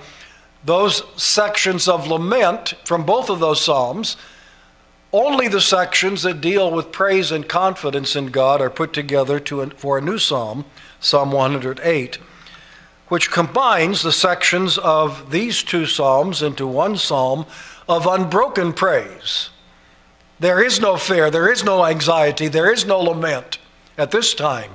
those 0.65 1.03
sections 1.21 1.89
of 1.89 2.07
lament 2.07 2.75
from 2.85 3.05
both 3.05 3.31
of 3.31 3.41
those 3.41 3.65
Psalms. 3.65 4.17
Only 5.12 5.49
the 5.49 5.61
sections 5.61 6.23
that 6.23 6.41
deal 6.41 6.71
with 6.71 6.93
praise 6.93 7.33
and 7.33 7.49
confidence 7.49 8.15
in 8.15 8.27
God 8.27 8.61
are 8.61 8.71
put 8.71 8.93
together 8.93 9.41
to, 9.41 9.67
for 9.71 9.99
a 9.99 10.00
new 10.00 10.19
psalm, 10.19 10.65
Psalm 11.00 11.33
108, 11.33 12.17
which 13.09 13.31
combines 13.31 14.03
the 14.03 14.12
sections 14.12 14.79
of 14.79 15.33
these 15.33 15.65
two 15.65 15.85
psalms 15.85 16.43
into 16.43 16.65
one 16.65 16.97
psalm 16.97 17.45
of 17.89 18.07
unbroken 18.07 18.73
praise. 18.73 19.50
There 20.40 20.64
is 20.64 20.80
no 20.80 20.97
fear, 20.97 21.30
there 21.30 21.52
is 21.52 21.62
no 21.62 21.85
anxiety, 21.85 22.49
there 22.49 22.73
is 22.73 22.87
no 22.87 22.99
lament 22.99 23.59
at 23.99 24.11
this 24.11 24.35
time 24.35 24.73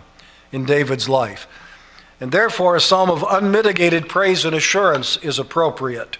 in 0.51 0.63
David's 0.63 1.09
life. 1.09 1.47
And 2.21 2.31
therefore, 2.31 2.75
a 2.75 2.81
psalm 2.81 3.09
of 3.09 3.25
unmitigated 3.27 4.07
praise 4.07 4.45
and 4.45 4.55
assurance 4.55 5.17
is 5.17 5.39
appropriate 5.39 6.17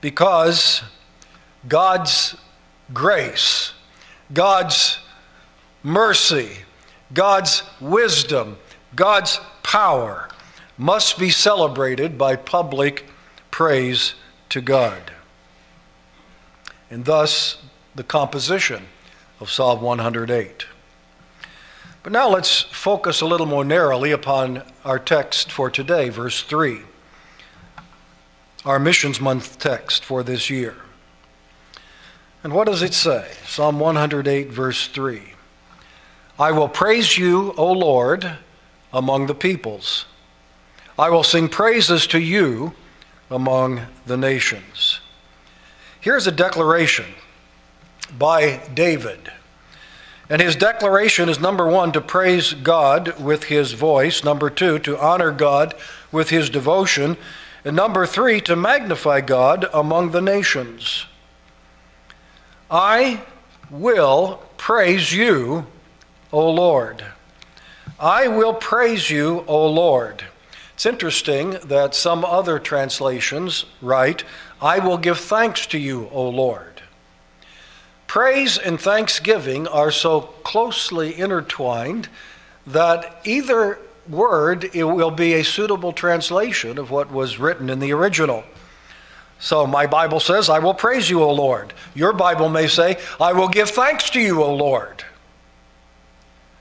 because 0.00 0.82
God's 1.68 2.36
grace, 2.94 3.72
God's 4.32 4.98
mercy, 5.82 6.50
God's 7.12 7.64
wisdom, 7.80 8.56
God's 8.94 9.40
power 9.62 10.28
must 10.78 11.18
be 11.18 11.28
celebrated 11.28 12.16
by 12.16 12.36
public 12.36 13.04
praise 13.50 14.14
to 14.48 14.60
God. 14.60 15.12
And 16.90 17.04
thus, 17.04 17.58
the 17.94 18.04
composition 18.04 18.84
of 19.40 19.50
Psalm 19.50 19.80
108. 19.80 20.66
But 22.02 22.12
now 22.12 22.28
let's 22.28 22.62
focus 22.62 23.20
a 23.20 23.26
little 23.26 23.46
more 23.46 23.64
narrowly 23.64 24.10
upon 24.10 24.62
our 24.84 24.98
text 24.98 25.52
for 25.52 25.70
today, 25.70 26.08
verse 26.08 26.42
3, 26.42 26.80
our 28.64 28.78
Missions 28.78 29.20
Month 29.20 29.58
text 29.58 30.04
for 30.04 30.22
this 30.22 30.48
year. 30.48 30.76
And 32.42 32.54
what 32.54 32.66
does 32.66 32.82
it 32.82 32.94
say? 32.94 33.32
Psalm 33.46 33.78
108, 33.78 34.48
verse 34.48 34.88
3. 34.88 35.22
I 36.38 36.52
will 36.52 36.68
praise 36.68 37.18
you, 37.18 37.52
O 37.58 37.70
Lord, 37.70 38.38
among 38.94 39.26
the 39.26 39.34
peoples. 39.34 40.06
I 40.98 41.10
will 41.10 41.22
sing 41.22 41.48
praises 41.48 42.06
to 42.08 42.18
you 42.18 42.72
among 43.30 43.82
the 44.06 44.16
nations. 44.16 45.00
Here's 46.00 46.26
a 46.26 46.32
declaration 46.32 47.04
by 48.18 48.60
David. 48.74 49.32
And 50.28 50.40
his 50.40 50.54
declaration 50.54 51.28
is 51.28 51.40
number 51.40 51.66
one, 51.66 51.90
to 51.92 52.00
praise 52.00 52.54
God 52.54 53.18
with 53.20 53.44
his 53.44 53.72
voice. 53.72 54.22
Number 54.22 54.48
two, 54.48 54.78
to 54.80 54.98
honor 54.98 55.32
God 55.32 55.74
with 56.12 56.30
his 56.30 56.48
devotion. 56.48 57.16
And 57.64 57.74
number 57.74 58.06
three, 58.06 58.40
to 58.42 58.54
magnify 58.54 59.22
God 59.22 59.68
among 59.74 60.12
the 60.12 60.22
nations. 60.22 61.06
I 62.70 63.22
will 63.70 64.40
praise 64.56 65.12
you, 65.12 65.66
O 66.32 66.48
Lord. 66.48 67.04
I 67.98 68.28
will 68.28 68.54
praise 68.54 69.10
you, 69.10 69.44
O 69.48 69.66
Lord. 69.66 70.24
It's 70.74 70.86
interesting 70.86 71.58
that 71.64 71.94
some 71.94 72.24
other 72.24 72.58
translations 72.58 73.66
write, 73.82 74.24
I 74.62 74.78
will 74.78 74.96
give 74.96 75.18
thanks 75.18 75.66
to 75.66 75.78
you, 75.78 76.08
O 76.12 76.28
Lord. 76.28 76.69
Praise 78.10 78.58
and 78.58 78.80
thanksgiving 78.80 79.68
are 79.68 79.92
so 79.92 80.22
closely 80.42 81.16
intertwined 81.16 82.08
that 82.66 83.20
either 83.22 83.78
word 84.08 84.64
it 84.74 84.82
will 84.82 85.12
be 85.12 85.34
a 85.34 85.44
suitable 85.44 85.92
translation 85.92 86.76
of 86.76 86.90
what 86.90 87.12
was 87.12 87.38
written 87.38 87.70
in 87.70 87.78
the 87.78 87.92
original. 87.92 88.42
So 89.38 89.64
my 89.64 89.86
Bible 89.86 90.18
says, 90.18 90.48
I 90.48 90.58
will 90.58 90.74
praise 90.74 91.08
you, 91.08 91.22
O 91.22 91.32
Lord. 91.32 91.72
Your 91.94 92.12
Bible 92.12 92.48
may 92.48 92.66
say, 92.66 92.98
I 93.20 93.32
will 93.32 93.46
give 93.46 93.70
thanks 93.70 94.10
to 94.10 94.20
you, 94.20 94.42
O 94.42 94.56
Lord. 94.56 95.04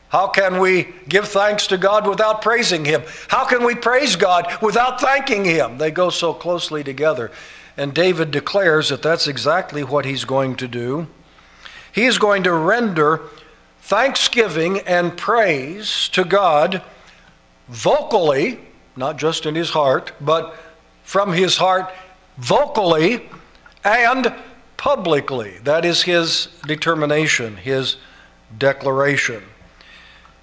How 0.09 0.27
can 0.27 0.59
we 0.59 0.89
give 1.07 1.29
thanks 1.29 1.65
to 1.65 1.79
God 1.79 2.07
without 2.07 2.43
praising 2.43 2.85
Him? 2.85 3.01
How 3.27 3.45
can 3.45 3.65
we 3.65 3.73
praise 3.73 4.15
God 4.15 4.55
without 4.61 5.01
thanking 5.01 5.45
Him? 5.45 5.79
They 5.79 5.89
go 5.89 6.11
so 6.11 6.31
closely 6.31 6.83
together. 6.83 7.31
And 7.75 7.91
David 7.91 8.29
declares 8.29 8.89
that 8.89 9.01
that's 9.01 9.27
exactly 9.27 9.83
what 9.83 10.05
he's 10.05 10.25
going 10.25 10.55
to 10.57 10.67
do. 10.67 11.07
He 11.91 12.05
is 12.05 12.17
going 12.17 12.43
to 12.43 12.53
render 12.53 13.21
thanksgiving 13.81 14.79
and 14.79 15.17
praise 15.17 16.09
to 16.09 16.23
God 16.23 16.83
vocally, 17.67 18.59
not 18.95 19.17
just 19.17 19.45
in 19.45 19.55
his 19.55 19.71
heart, 19.71 20.11
but 20.21 20.55
from 21.03 21.33
his 21.33 21.57
heart 21.57 21.91
vocally 22.37 23.29
and 23.83 24.33
publicly. 24.77 25.57
That 25.63 25.85
is 25.85 26.03
his 26.03 26.47
determination, 26.65 27.57
his 27.57 27.97
declaration. 28.57 29.43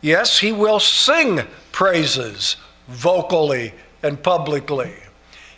Yes, 0.00 0.38
he 0.38 0.52
will 0.52 0.80
sing 0.80 1.42
praises 1.72 2.56
vocally 2.88 3.72
and 4.02 4.22
publicly. 4.22 4.94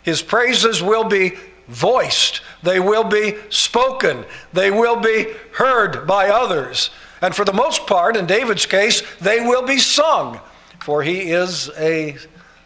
His 0.01 0.21
praises 0.21 0.81
will 0.81 1.03
be 1.03 1.37
voiced, 1.69 2.41
they 2.61 2.79
will 2.79 3.05
be 3.05 3.35
spoken, 3.49 4.25
they 4.51 4.69
will 4.69 4.99
be 4.99 5.33
heard 5.53 6.05
by 6.05 6.27
others. 6.27 6.89
And 7.21 7.33
for 7.33 7.45
the 7.45 7.53
most 7.53 7.87
part, 7.87 8.17
in 8.17 8.25
David's 8.25 8.65
case, 8.65 9.03
they 9.21 9.39
will 9.39 9.65
be 9.65 9.77
sung, 9.77 10.41
for 10.81 11.03
he 11.03 11.31
is 11.31 11.69
a 11.77 12.17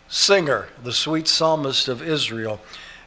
singer, 0.08 0.70
the 0.84 0.94
sweet 0.94 1.28
psalmist 1.28 1.88
of 1.88 2.02
Israel 2.02 2.60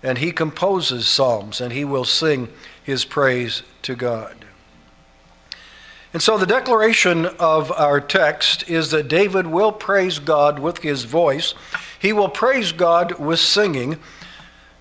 and 0.06 0.18
he 0.18 0.30
composes 0.30 1.08
psalms 1.08 1.60
and 1.60 1.72
he 1.72 1.84
will 1.84 2.04
sing 2.04 2.48
his 2.82 3.04
praise 3.04 3.64
to 3.82 3.96
God. 3.96 4.44
And 6.12 6.22
so 6.22 6.38
the 6.38 6.46
declaration 6.46 7.26
of 7.26 7.72
our 7.72 8.00
text 8.00 8.68
is 8.70 8.92
that 8.92 9.08
David 9.08 9.48
will 9.48 9.72
praise 9.72 10.20
God 10.20 10.60
with 10.60 10.78
his 10.78 11.02
voice. 11.02 11.54
He 11.98 12.12
will 12.12 12.28
praise 12.28 12.70
God 12.70 13.18
with 13.18 13.40
singing. 13.40 13.98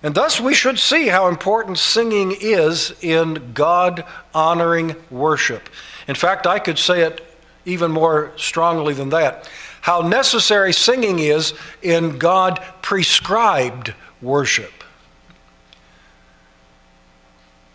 And 0.06 0.14
thus 0.14 0.40
we 0.40 0.54
should 0.54 0.78
see 0.78 1.08
how 1.08 1.26
important 1.26 1.78
singing 1.78 2.32
is 2.40 2.94
in 3.02 3.50
God 3.54 4.04
honoring 4.32 4.94
worship. 5.10 5.68
In 6.06 6.14
fact, 6.14 6.46
I 6.46 6.60
could 6.60 6.78
say 6.78 7.00
it 7.00 7.26
even 7.64 7.90
more 7.90 8.30
strongly 8.36 8.94
than 8.94 9.08
that. 9.08 9.50
How 9.80 10.02
necessary 10.02 10.72
singing 10.72 11.18
is 11.18 11.54
in 11.82 12.18
God 12.18 12.62
prescribed 12.82 13.94
worship. 14.22 14.84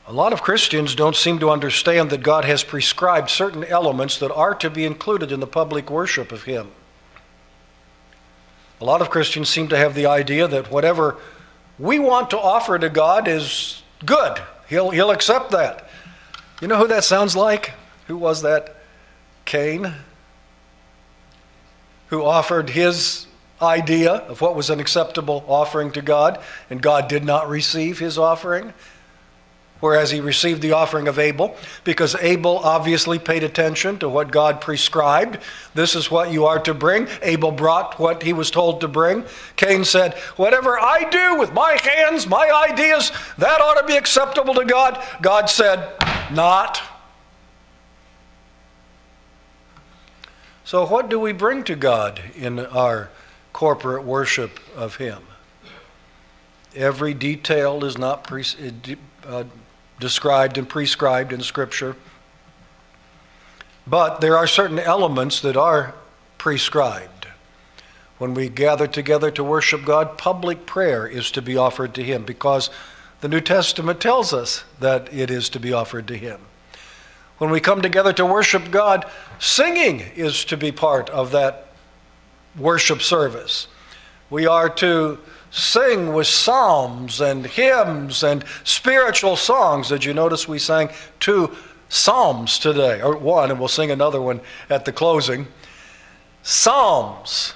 A 0.08 0.14
lot 0.14 0.32
of 0.32 0.42
Christians 0.42 0.96
don't 0.96 1.18
seem 1.18 1.38
to 1.40 1.50
understand 1.50 2.12
that 2.12 2.24
God 2.24 2.46
has 2.46 2.64
prescribed 2.64 3.30
certain 3.30 3.66
elements 3.66 4.18
that 4.20 4.32
are 4.32 4.56
to 4.56 4.70
be 4.70 4.86
included 4.86 5.34
in 5.34 5.42
the 5.42 5.48
public 5.48 5.92
worship 5.92 6.32
of 6.32 6.44
Him. 6.44 6.70
A 8.80 8.86
lot 8.86 9.02
of 9.02 9.10
Christians 9.10 9.50
seem 9.50 9.68
to 9.68 9.78
have 9.78 9.96
the 9.96 10.06
idea 10.06 10.48
that 10.48 10.72
whatever 10.72 11.18
we 11.82 11.98
want 11.98 12.30
to 12.30 12.40
offer 12.40 12.78
to 12.78 12.90
God 12.90 13.28
is 13.28 13.82
good. 14.06 14.40
He'll, 14.70 14.92
he'll 14.92 15.10
accept 15.10 15.52
that. 15.52 15.90
You 16.62 16.68
know 16.68 16.78
who 16.78 16.88
that 16.88 17.04
sounds 17.04 17.36
like? 17.36 17.74
Who 18.08 18.18
was 18.18 18.44
that? 18.44 18.76
Cain, 19.46 19.94
who 22.08 22.24
offered 22.24 22.70
his 22.70 23.26
idea 23.62 24.14
of 24.14 24.42
what 24.42 24.56
was 24.56 24.70
an 24.70 24.80
acceptable 24.80 25.44
offering 25.48 25.92
to 25.94 26.02
God, 26.02 26.40
and 26.70 26.82
God 26.82 27.08
did 27.08 27.26
not 27.26 27.50
receive 27.50 27.98
his 27.98 28.18
offering 28.18 28.74
whereas 29.82 30.12
he 30.12 30.22
received 30.22 30.62
the 30.62 30.72
offering 30.72 31.08
of 31.08 31.20
Abel, 31.20 31.56
because 31.84 32.16
Abel 32.22 32.60
obviously 32.60 33.20
paid 33.20 33.44
attention 33.44 34.00
to 34.00 34.08
what 34.08 34.32
God 34.32 34.62
prescribed. 34.62 35.40
This 35.74 35.96
is 35.96 36.10
what 36.10 36.32
you 36.32 36.46
are 36.46 36.60
to 36.60 36.74
bring. 36.74 37.08
Abel 37.22 37.52
brought 37.52 38.00
what 38.00 38.24
he 38.24 38.32
was 38.32 38.50
told 38.50 38.80
to 38.82 38.88
bring. 38.88 39.26
Cain 39.58 39.84
said, 39.84 40.14
Whatever 40.38 40.80
I 40.80 41.10
do 41.10 41.38
with 41.38 41.52
my 41.52 41.78
hands, 41.84 42.26
my 42.28 42.50
ideas, 42.70 43.12
that 43.38 43.60
ought 43.60 43.80
to 43.82 43.86
be 43.86 43.98
acceptable 43.98 44.54
to 44.54 44.66
God. 44.66 45.04
God 45.22 45.50
said, 45.50 45.94
Not. 46.32 46.82
So, 50.64 50.86
what 50.86 51.10
do 51.10 51.20
we 51.20 51.34
bring 51.34 51.66
to 51.66 51.76
God 51.76 52.22
in 52.34 52.60
our 52.60 53.10
corporate 53.52 54.06
worship 54.06 54.60
of 54.76 54.96
Him? 54.96 55.24
Every 56.74 57.14
detail 57.14 57.84
is 57.84 57.98
not 57.98 58.24
pre- 58.24 58.46
uh, 59.26 59.44
described 60.02 60.58
and 60.58 60.68
prescribed 60.68 61.32
in 61.32 61.40
Scripture. 61.40 61.96
But 63.88 64.20
there 64.20 64.38
are 64.38 64.48
certain 64.48 64.80
elements 64.80 65.40
that 65.40 65.56
are 65.56 65.96
prescribed. 66.38 67.28
When 68.18 68.34
we 68.34 68.50
gather 68.50 68.88
together 68.88 69.32
to 69.32 69.44
worship 69.44 69.86
God, 69.86 70.18
public 70.18 70.66
prayer 70.66 71.08
is 71.08 71.32
to 71.32 71.42
be 71.42 71.56
offered 71.56 71.94
to 71.96 72.04
Him 72.04 72.24
because 72.24 72.70
the 73.22 73.28
New 73.28 73.42
Testament 73.42 74.02
tells 74.02 74.34
us 74.34 74.64
that 74.80 75.12
it 75.14 75.32
is 75.32 75.50
to 75.50 75.60
be 75.60 75.72
offered 75.72 76.08
to 76.10 76.18
Him. 76.18 76.40
When 77.38 77.50
we 77.50 77.60
come 77.60 77.82
together 77.82 78.14
to 78.14 78.26
worship 78.26 78.70
God, 78.70 79.06
singing 79.40 80.02
is 80.16 80.46
to 80.46 80.58
be 80.58 80.72
part 80.72 81.10
of 81.10 81.32
that 81.32 81.68
worship 82.58 83.02
service. 83.02 83.68
We 84.30 84.46
are 84.46 84.70
to 84.70 85.18
sing 85.52 86.14
with 86.14 86.28
psalms 86.28 87.22
and 87.22 87.46
hymns 87.46 88.24
and 88.24 88.44
spiritual 88.64 89.36
songs. 89.36 89.90
Did 89.90 90.06
you 90.06 90.14
notice 90.14 90.48
we 90.48 90.58
sang 90.60 90.90
two 91.20 91.56
psalms 91.90 92.58
today, 92.58 93.02
or 93.02 93.18
one, 93.18 93.52
and 93.52 93.60
we'll 93.60 93.68
sing 93.68 93.92
another 93.92 94.22
one 94.22 94.40
at 94.70 94.86
the 94.86 94.94
closing? 94.94 95.48
Psalms 96.42 97.54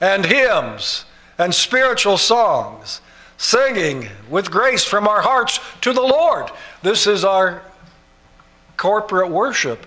and 0.00 0.26
hymns 0.26 1.06
and 1.38 1.54
spiritual 1.54 2.18
songs, 2.18 3.00
singing 3.38 4.08
with 4.28 4.50
grace 4.50 4.84
from 4.84 5.08
our 5.08 5.22
hearts 5.22 5.58
to 5.80 5.92
the 5.92 6.02
Lord. 6.02 6.50
This 6.82 7.06
is 7.06 7.24
our 7.24 7.62
corporate 8.76 9.30
worship. 9.30 9.86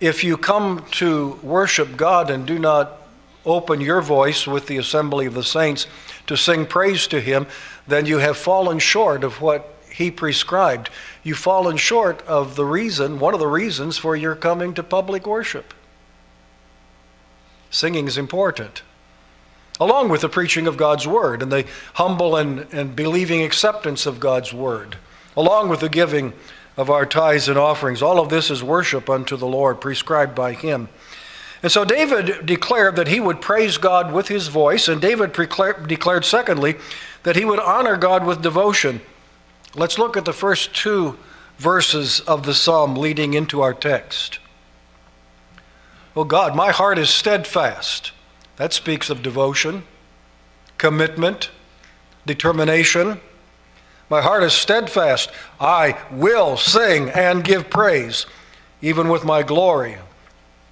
If 0.00 0.24
you 0.24 0.36
come 0.36 0.84
to 0.92 1.38
worship 1.42 1.96
God 1.96 2.30
and 2.30 2.46
do 2.46 2.58
not 2.58 3.00
open 3.46 3.80
your 3.80 4.00
voice 4.00 4.46
with 4.46 4.66
the 4.66 4.78
assembly 4.78 5.26
of 5.26 5.34
the 5.34 5.44
saints, 5.44 5.86
to 6.26 6.36
sing 6.36 6.66
praise 6.66 7.06
to 7.08 7.20
Him, 7.20 7.46
then 7.86 8.06
you 8.06 8.18
have 8.18 8.36
fallen 8.36 8.78
short 8.78 9.24
of 9.24 9.40
what 9.40 9.74
He 9.90 10.10
prescribed. 10.10 10.90
You've 11.22 11.38
fallen 11.38 11.76
short 11.76 12.22
of 12.26 12.56
the 12.56 12.64
reason, 12.64 13.18
one 13.18 13.34
of 13.34 13.40
the 13.40 13.46
reasons 13.46 13.98
for 13.98 14.16
your 14.16 14.34
coming 14.34 14.74
to 14.74 14.82
public 14.82 15.26
worship. 15.26 15.74
Singing 17.70 18.06
is 18.06 18.16
important, 18.16 18.82
along 19.80 20.08
with 20.08 20.20
the 20.20 20.28
preaching 20.28 20.66
of 20.66 20.76
God's 20.76 21.06
Word 21.06 21.42
and 21.42 21.50
the 21.50 21.66
humble 21.94 22.36
and, 22.36 22.66
and 22.72 22.94
believing 22.94 23.42
acceptance 23.42 24.06
of 24.06 24.20
God's 24.20 24.52
Word, 24.52 24.96
along 25.36 25.68
with 25.68 25.80
the 25.80 25.88
giving 25.88 26.32
of 26.76 26.90
our 26.90 27.06
tithes 27.06 27.48
and 27.48 27.58
offerings. 27.58 28.02
All 28.02 28.20
of 28.20 28.28
this 28.28 28.50
is 28.50 28.62
worship 28.62 29.08
unto 29.10 29.36
the 29.36 29.46
Lord, 29.46 29.80
prescribed 29.80 30.34
by 30.34 30.52
Him. 30.52 30.88
And 31.64 31.72
so 31.72 31.82
David 31.82 32.44
declared 32.44 32.96
that 32.96 33.08
he 33.08 33.20
would 33.20 33.40
praise 33.40 33.78
God 33.78 34.12
with 34.12 34.28
his 34.28 34.48
voice, 34.48 34.86
and 34.86 35.00
David 35.00 35.32
declared, 35.32 36.26
secondly, 36.26 36.76
that 37.22 37.36
he 37.36 37.46
would 37.46 37.58
honor 37.58 37.96
God 37.96 38.26
with 38.26 38.42
devotion. 38.42 39.00
Let's 39.74 39.98
look 39.98 40.14
at 40.14 40.26
the 40.26 40.34
first 40.34 40.76
two 40.76 41.16
verses 41.56 42.20
of 42.20 42.44
the 42.44 42.52
psalm 42.52 42.96
leading 42.96 43.32
into 43.32 43.62
our 43.62 43.72
text. 43.72 44.40
Oh 46.14 46.24
God, 46.24 46.54
my 46.54 46.70
heart 46.70 46.98
is 46.98 47.08
steadfast. 47.08 48.12
That 48.56 48.74
speaks 48.74 49.08
of 49.08 49.22
devotion, 49.22 49.84
commitment, 50.76 51.48
determination. 52.26 53.22
My 54.10 54.20
heart 54.20 54.42
is 54.42 54.52
steadfast. 54.52 55.30
I 55.58 55.98
will 56.10 56.58
sing 56.58 57.08
and 57.08 57.42
give 57.42 57.70
praise, 57.70 58.26
even 58.82 59.08
with 59.08 59.24
my 59.24 59.42
glory, 59.42 59.96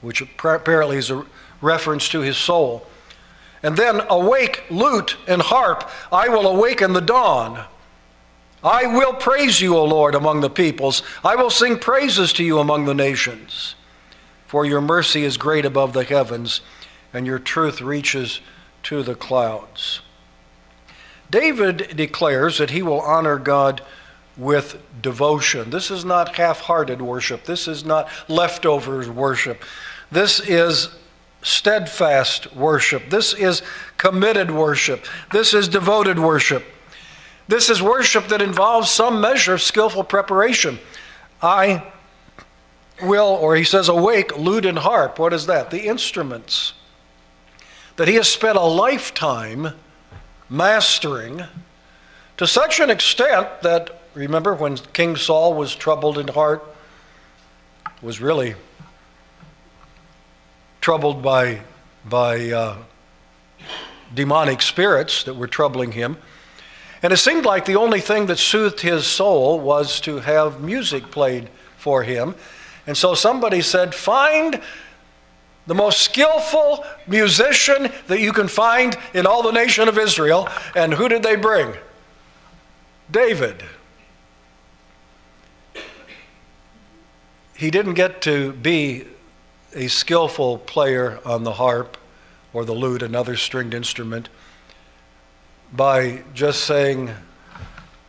which 0.03 0.21
apparently 0.21 0.99
is 0.99 1.11
a 1.11 1.25
reference 1.63 2.09
to 2.11 2.21
his 2.21 2.37
soul. 2.37 2.87
And 3.63 3.77
then, 3.77 4.03
awake, 4.11 4.65
lute, 4.71 5.17
and 5.27 5.41
harp. 5.41 5.89
I 6.11 6.29
will 6.29 6.47
awaken 6.47 6.93
the 6.93 7.01
dawn. 7.01 7.65
I 8.65 8.87
will 8.87 9.15
praise 9.15 9.61
you, 9.61 9.77
O 9.77 9.85
Lord, 9.85 10.15
among 10.15 10.41
the 10.41 10.51
peoples. 10.51 11.03
I 11.25 11.37
will 11.37 11.51
sing 11.51 11.79
praises 11.79 12.33
to 12.35 12.45
you 12.45 12.59
among 12.59 12.85
the 12.85 12.95
nations. 12.95 13.75
For 14.47 14.67
your 14.67 14.81
mercy 14.81 15.25
is 15.25 15.37
great 15.37 15.65
above 15.65 15.93
the 15.93 16.05
heavens, 16.05 16.61
and 17.13 17.27
your 17.27 17.39
truth 17.39 17.81
reaches 17.81 18.41
to 18.85 19.03
the 19.03 19.15
clouds. 19.15 20.01
David 21.31 21.97
declares 21.97 22.59
that 22.59 22.71
he 22.71 22.83
will 22.83 23.01
honor 23.01 23.39
God 23.39 23.81
with 24.37 24.81
devotion. 25.03 25.71
This 25.71 25.91
is 25.91 26.05
not 26.05 26.37
half 26.37 26.61
hearted 26.61 27.03
worship, 27.03 27.45
this 27.45 27.69
is 27.69 27.85
not 27.85 28.09
leftovers 28.29 29.09
worship. 29.09 29.63
This 30.11 30.41
is 30.41 30.91
steadfast 31.43 32.55
worship. 32.55 33.11
This 33.11 33.35
is 33.35 33.63
committed 33.97 34.51
worship. 34.51 35.07
This 35.33 35.55
is 35.55 35.69
devoted 35.69 36.19
worship. 36.19 36.65
This 37.49 37.69
is 37.69 37.83
worship 37.83 38.29
that 38.29 38.41
involves 38.41 38.91
some 38.91 39.21
measure 39.21 39.55
of 39.55 39.63
skillful 39.63 40.05
preparation. 40.05 40.79
I 41.43 41.83
will, 43.03 43.27
or 43.27 43.57
he 43.57 43.65
says, 43.65 43.89
awake, 43.89 44.37
lute, 44.39 44.65
and 44.65 44.79
harp. 44.79 45.19
What 45.19 45.33
is 45.33 45.47
that? 45.47 45.71
The 45.71 45.87
instruments 45.87 46.75
that 47.97 48.09
he 48.09 48.15
has 48.15 48.29
spent 48.29 48.57
a 48.57 48.63
lifetime 48.63 49.75
mastering 50.49 51.43
to 52.37 52.47
such 52.47 52.81
an 52.81 52.91
extent 52.91 53.49
that, 53.63 54.02
remember, 54.15 54.55
when 54.55 54.77
King 54.77 55.17
Saul 55.17 55.55
was 55.55 55.75
troubled 55.75 56.19
in 56.19 56.29
heart, 56.29 56.65
was 58.01 58.21
really 58.21 58.55
troubled 60.81 61.23
by, 61.23 61.61
by 62.05 62.51
uh, 62.51 62.77
demonic 64.15 64.61
spirits 64.61 65.25
that 65.25 65.35
were 65.35 65.47
troubling 65.47 65.93
him. 65.93 66.17
And 67.03 67.13
it 67.13 67.17
seemed 67.17 67.45
like 67.45 67.65
the 67.65 67.77
only 67.77 68.01
thing 68.01 68.27
that 68.27 68.39
soothed 68.39 68.81
his 68.81 69.07
soul 69.07 69.59
was 69.59 70.01
to 70.03 70.21
have 70.21 70.61
music 70.61 71.11
played 71.11 71.49
for 71.77 72.03
him. 72.03 72.35
And 72.87 72.97
so 72.97 73.15
somebody 73.15 73.61
said, 73.61 73.95
Find 73.95 74.61
the 75.67 75.75
most 75.75 76.01
skillful 76.01 76.85
musician 77.07 77.91
that 78.09 78.21
you 78.21 78.33
can 78.33 78.49
find 78.49 78.97
in 79.15 79.27
all 79.27 79.43
the 79.43 79.53
nation 79.53 79.89
of 79.89 79.99
Israel. 79.99 80.49
And 80.75 80.93
who 80.93 81.09
did 81.09 81.23
they 81.23 81.37
bring? 81.37 81.75
David. 83.11 83.63
He 87.63 87.71
didn't 87.71 87.95
get 87.95 88.21
to 88.23 88.55
be 88.55 89.05
a 89.73 89.87
skillful 89.87 90.59
player 90.59 91.21
on 91.25 91.45
the 91.45 91.53
harp 91.53 91.97
or 92.53 92.65
the 92.65 92.73
lute, 92.73 93.03
another 93.03 93.37
stringed 93.37 93.73
instrument, 93.73 94.29
by 95.73 96.25
just 96.35 96.65
saying, 96.65 97.13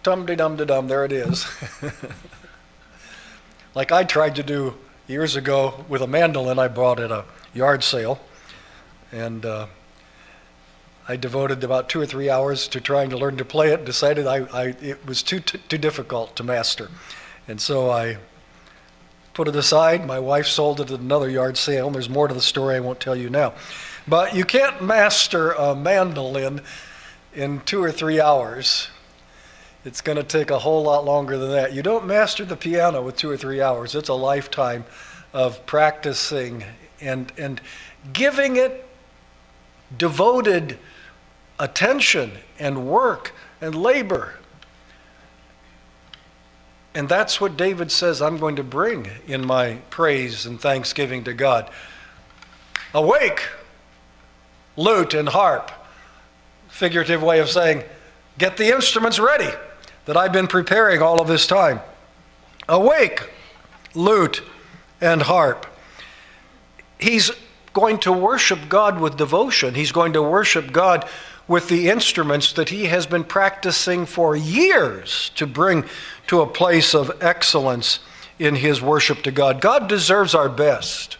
dum 0.01 0.25
de 0.25 0.35
dum 0.35 0.55
de 0.55 0.65
dum, 0.65 0.87
there 0.87 1.05
it 1.05 1.11
is. 1.11 1.45
like 3.75 3.91
I 3.91 4.03
tried 4.05 4.37
to 4.37 4.41
do 4.41 4.73
years 5.05 5.35
ago 5.35 5.85
with 5.87 6.01
a 6.01 6.07
mandolin 6.07 6.57
I 6.57 6.67
bought 6.67 6.99
at 6.99 7.11
a 7.11 7.23
yard 7.53 7.83
sale. 7.83 8.19
And 9.11 9.45
uh, 9.45 9.67
I 11.07 11.15
devoted 11.15 11.63
about 11.63 11.89
two 11.89 12.01
or 12.01 12.07
three 12.07 12.27
hours 12.27 12.67
to 12.69 12.81
trying 12.81 13.11
to 13.11 13.17
learn 13.17 13.37
to 13.37 13.45
play 13.45 13.69
it, 13.69 13.85
decided 13.85 14.25
I, 14.25 14.45
I 14.51 14.63
it 14.81 15.05
was 15.05 15.21
too, 15.21 15.41
too, 15.41 15.59
too 15.69 15.77
difficult 15.77 16.35
to 16.37 16.43
master. 16.43 16.89
And 17.47 17.61
so 17.61 17.91
I 17.91 18.17
put 19.33 19.47
it 19.47 19.55
aside. 19.55 20.05
My 20.05 20.19
wife 20.19 20.47
sold 20.47 20.79
it 20.79 20.91
at 20.91 20.99
another 20.99 21.29
yard 21.29 21.57
sale, 21.57 21.87
and 21.87 21.95
there's 21.95 22.09
more 22.09 22.27
to 22.27 22.33
the 22.33 22.41
story 22.41 22.75
I 22.75 22.79
won't 22.79 22.99
tell 22.99 23.15
you 23.15 23.29
now. 23.29 23.53
But 24.07 24.35
you 24.35 24.43
can't 24.43 24.81
master 24.83 25.51
a 25.51 25.75
mandolin 25.75 26.61
in 27.33 27.61
two 27.61 27.83
or 27.83 27.91
three 27.91 28.19
hours. 28.19 28.89
It's 29.85 30.01
going 30.01 30.17
to 30.17 30.23
take 30.23 30.49
a 30.51 30.59
whole 30.59 30.83
lot 30.83 31.03
longer 31.03 31.37
than 31.37 31.51
that. 31.51 31.73
You 31.73 31.81
don't 31.81 32.05
master 32.05 32.45
the 32.45 32.55
piano 32.55 33.01
with 33.01 33.17
two 33.17 33.29
or 33.29 33.37
three 33.37 33.61
hours. 33.61 33.95
It's 33.95 34.09
a 34.09 34.13
lifetime 34.13 34.85
of 35.33 35.65
practicing 35.65 36.63
and, 37.01 37.31
and 37.37 37.59
giving 38.13 38.55
it 38.55 38.87
devoted 39.97 40.77
attention 41.59 42.31
and 42.59 42.87
work 42.87 43.33
and 43.61 43.75
labor. 43.75 44.35
And 46.95 47.09
that's 47.09 47.41
what 47.41 47.57
David 47.57 47.91
says 47.91 48.21
I'm 48.21 48.37
going 48.37 48.55
to 48.57 48.63
bring 48.63 49.07
in 49.27 49.45
my 49.45 49.79
praise 49.89 50.45
and 50.45 50.59
thanksgiving 50.59 51.23
to 51.23 51.33
God. 51.33 51.69
Awake, 52.93 53.47
lute 54.77 55.13
and 55.13 55.29
harp. 55.29 55.71
Figurative 56.69 57.21
way 57.21 57.39
of 57.39 57.49
saying, 57.49 57.83
get 58.37 58.57
the 58.57 58.73
instruments 58.73 59.19
ready 59.19 59.49
that 60.05 60.17
I've 60.17 60.33
been 60.33 60.47
preparing 60.47 61.01
all 61.01 61.19
of 61.19 61.27
this 61.27 61.47
time. 61.47 61.79
Awake, 62.67 63.29
lute 63.95 64.41
and 65.01 65.21
harp 65.21 65.67
he's 67.03 67.31
going 67.73 67.99
to 67.99 68.11
worship 68.11 68.69
God 68.69 68.99
with 68.99 69.17
devotion. 69.17 69.75
He's 69.75 69.91
going 69.91 70.13
to 70.13 70.21
worship 70.21 70.71
God 70.71 71.07
with 71.53 71.69
the 71.69 71.87
instruments 71.87 72.51
that 72.53 72.69
he 72.69 72.85
has 72.85 73.05
been 73.05 73.23
practicing 73.23 74.07
for 74.07 74.35
years 74.35 75.29
to 75.35 75.45
bring 75.45 75.85
to 76.25 76.41
a 76.41 76.47
place 76.47 76.95
of 76.95 77.15
excellence 77.21 77.99
in 78.39 78.55
his 78.55 78.81
worship 78.81 79.21
to 79.21 79.29
God. 79.29 79.61
God 79.61 79.87
deserves 79.87 80.33
our 80.33 80.49
best. 80.49 81.17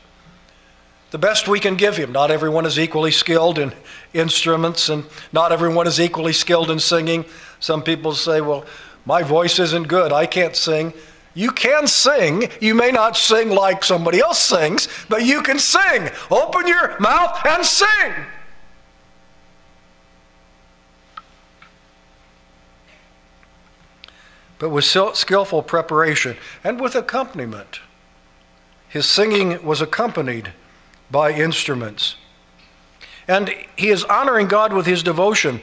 The 1.12 1.20
best 1.20 1.48
we 1.48 1.60
can 1.60 1.76
give 1.76 1.98
him. 1.98 2.12
Not 2.12 2.32
everyone 2.32 2.66
is 2.66 2.80
equally 2.80 3.12
skilled 3.12 3.60
in 3.60 3.74
instruments, 4.16 4.90
and 4.90 5.06
not 5.32 5.52
everyone 5.52 5.86
is 5.86 6.02
equally 6.02 6.34
skilled 6.34 6.72
in 6.72 6.80
singing. 6.80 7.26
Some 7.60 7.84
people 7.84 8.16
say, 8.16 8.42
Well, 8.42 8.66
my 9.06 9.22
voice 9.22 9.60
isn't 9.60 9.88
good. 9.88 10.12
I 10.12 10.26
can't 10.26 10.56
sing. 10.56 10.94
You 11.36 11.52
can 11.52 11.86
sing. 11.86 12.50
You 12.60 12.74
may 12.74 12.90
not 12.90 13.18
sing 13.18 13.52
like 13.52 13.84
somebody 13.84 14.20
else 14.20 14.40
sings, 14.40 14.88
but 15.10 15.28
you 15.28 15.44
can 15.44 15.60
sing. 15.60 16.10
Open 16.32 16.68
your 16.68 17.00
mouth 17.00 17.40
and 17.46 17.64
sing. 17.64 18.14
But 24.64 24.70
with 24.70 24.86
skillful 24.86 25.62
preparation 25.62 26.38
and 26.64 26.80
with 26.80 26.96
accompaniment. 26.96 27.82
His 28.88 29.06
singing 29.06 29.62
was 29.62 29.82
accompanied 29.82 30.54
by 31.12 31.34
instruments. 31.34 32.16
And 33.28 33.54
he 33.76 33.90
is 33.90 34.06
honoring 34.06 34.48
God 34.48 34.72
with 34.72 34.86
his 34.86 35.04
devotion. 35.04 35.60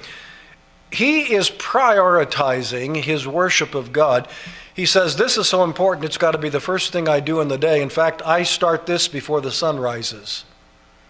He 0.92 1.32
is 1.32 1.48
prioritizing 1.48 3.02
his 3.02 3.26
worship 3.26 3.74
of 3.74 3.90
God. 3.90 4.28
He 4.74 4.84
says, 4.84 5.16
This 5.16 5.38
is 5.38 5.48
so 5.48 5.64
important, 5.64 6.04
it's 6.04 6.18
got 6.18 6.32
to 6.32 6.38
be 6.38 6.50
the 6.50 6.60
first 6.60 6.92
thing 6.92 7.08
I 7.08 7.20
do 7.20 7.40
in 7.40 7.48
the 7.48 7.56
day. 7.56 7.80
In 7.80 7.88
fact, 7.88 8.20
I 8.26 8.42
start 8.42 8.84
this 8.84 9.08
before 9.08 9.40
the 9.40 9.50
sun 9.50 9.80
rises. 9.80 10.44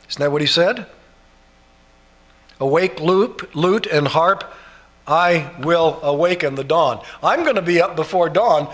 Isn't 0.09 0.21
that 0.21 0.31
what 0.31 0.43
he 0.43 0.47
said? 0.47 0.87
Awake, 2.61 3.01
lute, 3.01 3.53
lute 3.57 3.89
and 3.89 4.07
harp, 4.07 4.45
I 5.11 5.53
will 5.59 5.99
awaken 6.03 6.55
the 6.55 6.65
dawn. 6.65 7.05
I'm 7.21 7.43
going 7.43 7.57
to 7.57 7.63
be 7.63 7.83
up 7.83 7.97
before 7.97 8.29
dawn. 8.29 8.73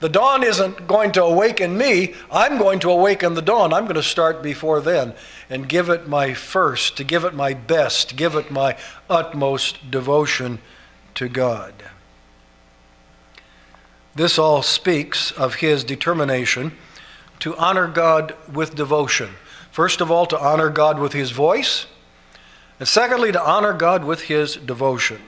The 0.00 0.10
dawn 0.10 0.44
isn't 0.44 0.86
going 0.86 1.12
to 1.12 1.24
awaken 1.24 1.76
me. 1.76 2.14
I'm 2.30 2.58
going 2.58 2.78
to 2.80 2.90
awaken 2.90 3.34
the 3.34 3.42
dawn. 3.42 3.72
I'm 3.72 3.84
going 3.84 3.96
to 3.96 4.02
start 4.02 4.42
before 4.42 4.82
then 4.82 5.14
and 5.48 5.68
give 5.68 5.88
it 5.88 6.06
my 6.06 6.34
first, 6.34 6.98
to 6.98 7.04
give 7.04 7.24
it 7.24 7.34
my 7.34 7.54
best, 7.54 8.16
give 8.16 8.34
it 8.34 8.50
my 8.50 8.76
utmost 9.08 9.90
devotion 9.90 10.58
to 11.14 11.28
God. 11.28 11.72
This 14.14 14.38
all 14.38 14.62
speaks 14.62 15.30
of 15.32 15.56
his 15.56 15.84
determination 15.84 16.72
to 17.40 17.56
honor 17.56 17.88
God 17.88 18.34
with 18.52 18.74
devotion. 18.74 19.30
First 19.70 20.00
of 20.00 20.10
all, 20.10 20.26
to 20.26 20.38
honor 20.38 20.70
God 20.70 20.98
with 20.98 21.12
his 21.12 21.30
voice, 21.30 21.86
and 22.78 22.86
secondly, 22.86 23.32
to 23.32 23.40
honor 23.40 23.72
God 23.72 24.04
with 24.04 24.22
his 24.22 24.56
devotion. 24.56 25.20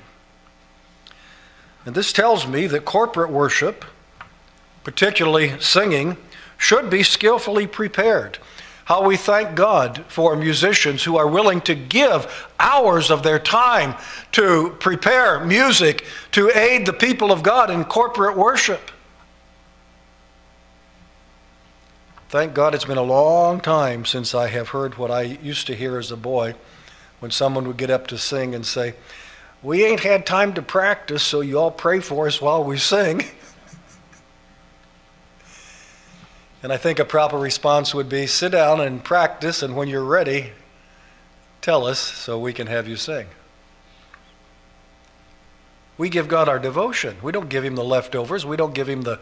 And 1.85 1.95
this 1.95 2.13
tells 2.13 2.47
me 2.47 2.67
that 2.67 2.85
corporate 2.85 3.31
worship, 3.31 3.85
particularly 4.85 5.59
singing, 5.61 6.17
should 6.59 6.91
be 6.91 7.03
skillfully 7.03 7.67
prepared 7.67 8.39
how 8.91 9.05
we 9.05 9.17
thank 9.17 9.55
God 9.55 10.05
for 10.09 10.35
musicians 10.35 11.05
who 11.05 11.17
are 11.17 11.29
willing 11.29 11.61
to 11.61 11.77
give 11.77 12.49
hours 12.59 13.09
of 13.09 13.23
their 13.23 13.39
time 13.39 13.95
to 14.33 14.75
prepare 14.81 15.39
music 15.45 16.05
to 16.33 16.51
aid 16.59 16.87
the 16.87 16.93
people 16.93 17.31
of 17.31 17.45
God 17.45 17.71
in 17.71 17.85
corporate 17.85 18.37
worship. 18.37 18.91
Thank 22.31 22.53
God 22.53 22.75
it's 22.75 22.85
been 22.85 22.99
a 22.99 23.03
long 23.03 23.61
time 23.61 24.05
since 24.05 24.35
I 24.35 24.49
have 24.49 24.71
heard 24.71 24.99
what 24.99 25.13
I 25.13 25.23
used 25.23 25.69
to 25.69 25.77
hear 25.77 25.97
as 25.97 26.11
a 26.11 26.17
boy 26.17 26.57
when 27.21 27.31
someone 27.31 27.69
would 27.69 27.77
get 27.77 27.91
up 27.91 28.09
to 28.09 28.19
sing 28.19 28.57
and 28.57 28.67
say, 28.67 28.95
We 29.63 29.85
ain't 29.85 30.01
had 30.01 30.25
time 30.25 30.55
to 30.55 30.63
practice, 30.63 31.23
so 31.23 31.43
you 31.43 31.59
all 31.59 31.71
pray 31.71 32.01
for 32.01 32.27
us 32.27 32.41
while 32.41 32.65
we 32.65 32.79
sing. 32.79 33.25
and 36.63 36.73
I 36.73 36.79
think 36.79 36.99
a 36.99 37.05
proper 37.05 37.37
response 37.39 37.95
would 37.95 38.09
be 38.09 38.27
sit 38.27 38.53
down 38.53 38.81
and 38.81 39.05
practice, 39.05 39.63
and 39.63 39.77
when 39.77 39.89
you're 39.89 40.05
ready, 40.05 40.53
tell 41.61 41.87
us 41.87 41.99
so 41.99 42.39
we 42.39 42.55
can 42.55 42.69
have 42.69 42.89
you 42.89 42.97
sing. 42.97 43.27
We 45.99 46.09
give 46.09 46.29
God 46.29 46.49
our 46.49 46.59
devotion. 46.59 47.19
We 47.23 47.31
don't 47.31 47.51
give 47.51 47.63
Him 47.63 47.75
the 47.75 47.85
leftovers. 47.85 48.47
We 48.47 48.57
don't 48.57 48.73
give 48.73 48.89
Him 48.89 49.03
the, 49.03 49.21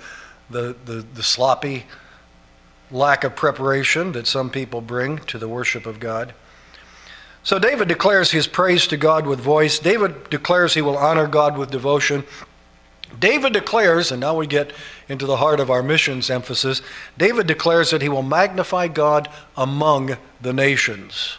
the, 0.48 0.76
the, 0.84 1.04
the 1.14 1.22
sloppy 1.24 1.86
lack 2.92 3.24
of 3.24 3.34
preparation 3.34 4.12
that 4.12 4.28
some 4.28 4.50
people 4.50 4.80
bring 4.80 5.18
to 5.18 5.38
the 5.38 5.48
worship 5.48 5.84
of 5.84 5.98
God. 5.98 6.32
So 7.48 7.58
David 7.58 7.88
declares 7.88 8.30
his 8.30 8.46
praise 8.46 8.86
to 8.88 8.98
God 8.98 9.26
with 9.26 9.40
voice. 9.40 9.78
David 9.78 10.28
declares 10.28 10.74
he 10.74 10.82
will 10.82 10.98
honor 10.98 11.26
God 11.26 11.56
with 11.56 11.70
devotion. 11.70 12.24
David 13.18 13.54
declares, 13.54 14.12
and 14.12 14.20
now 14.20 14.36
we 14.36 14.46
get 14.46 14.74
into 15.08 15.24
the 15.24 15.38
heart 15.38 15.58
of 15.58 15.70
our 15.70 15.82
missions 15.82 16.28
emphasis, 16.28 16.82
David 17.16 17.46
declares 17.46 17.90
that 17.90 18.02
he 18.02 18.10
will 18.10 18.22
magnify 18.22 18.88
God 18.88 19.30
among 19.56 20.18
the 20.42 20.52
nations. 20.52 21.38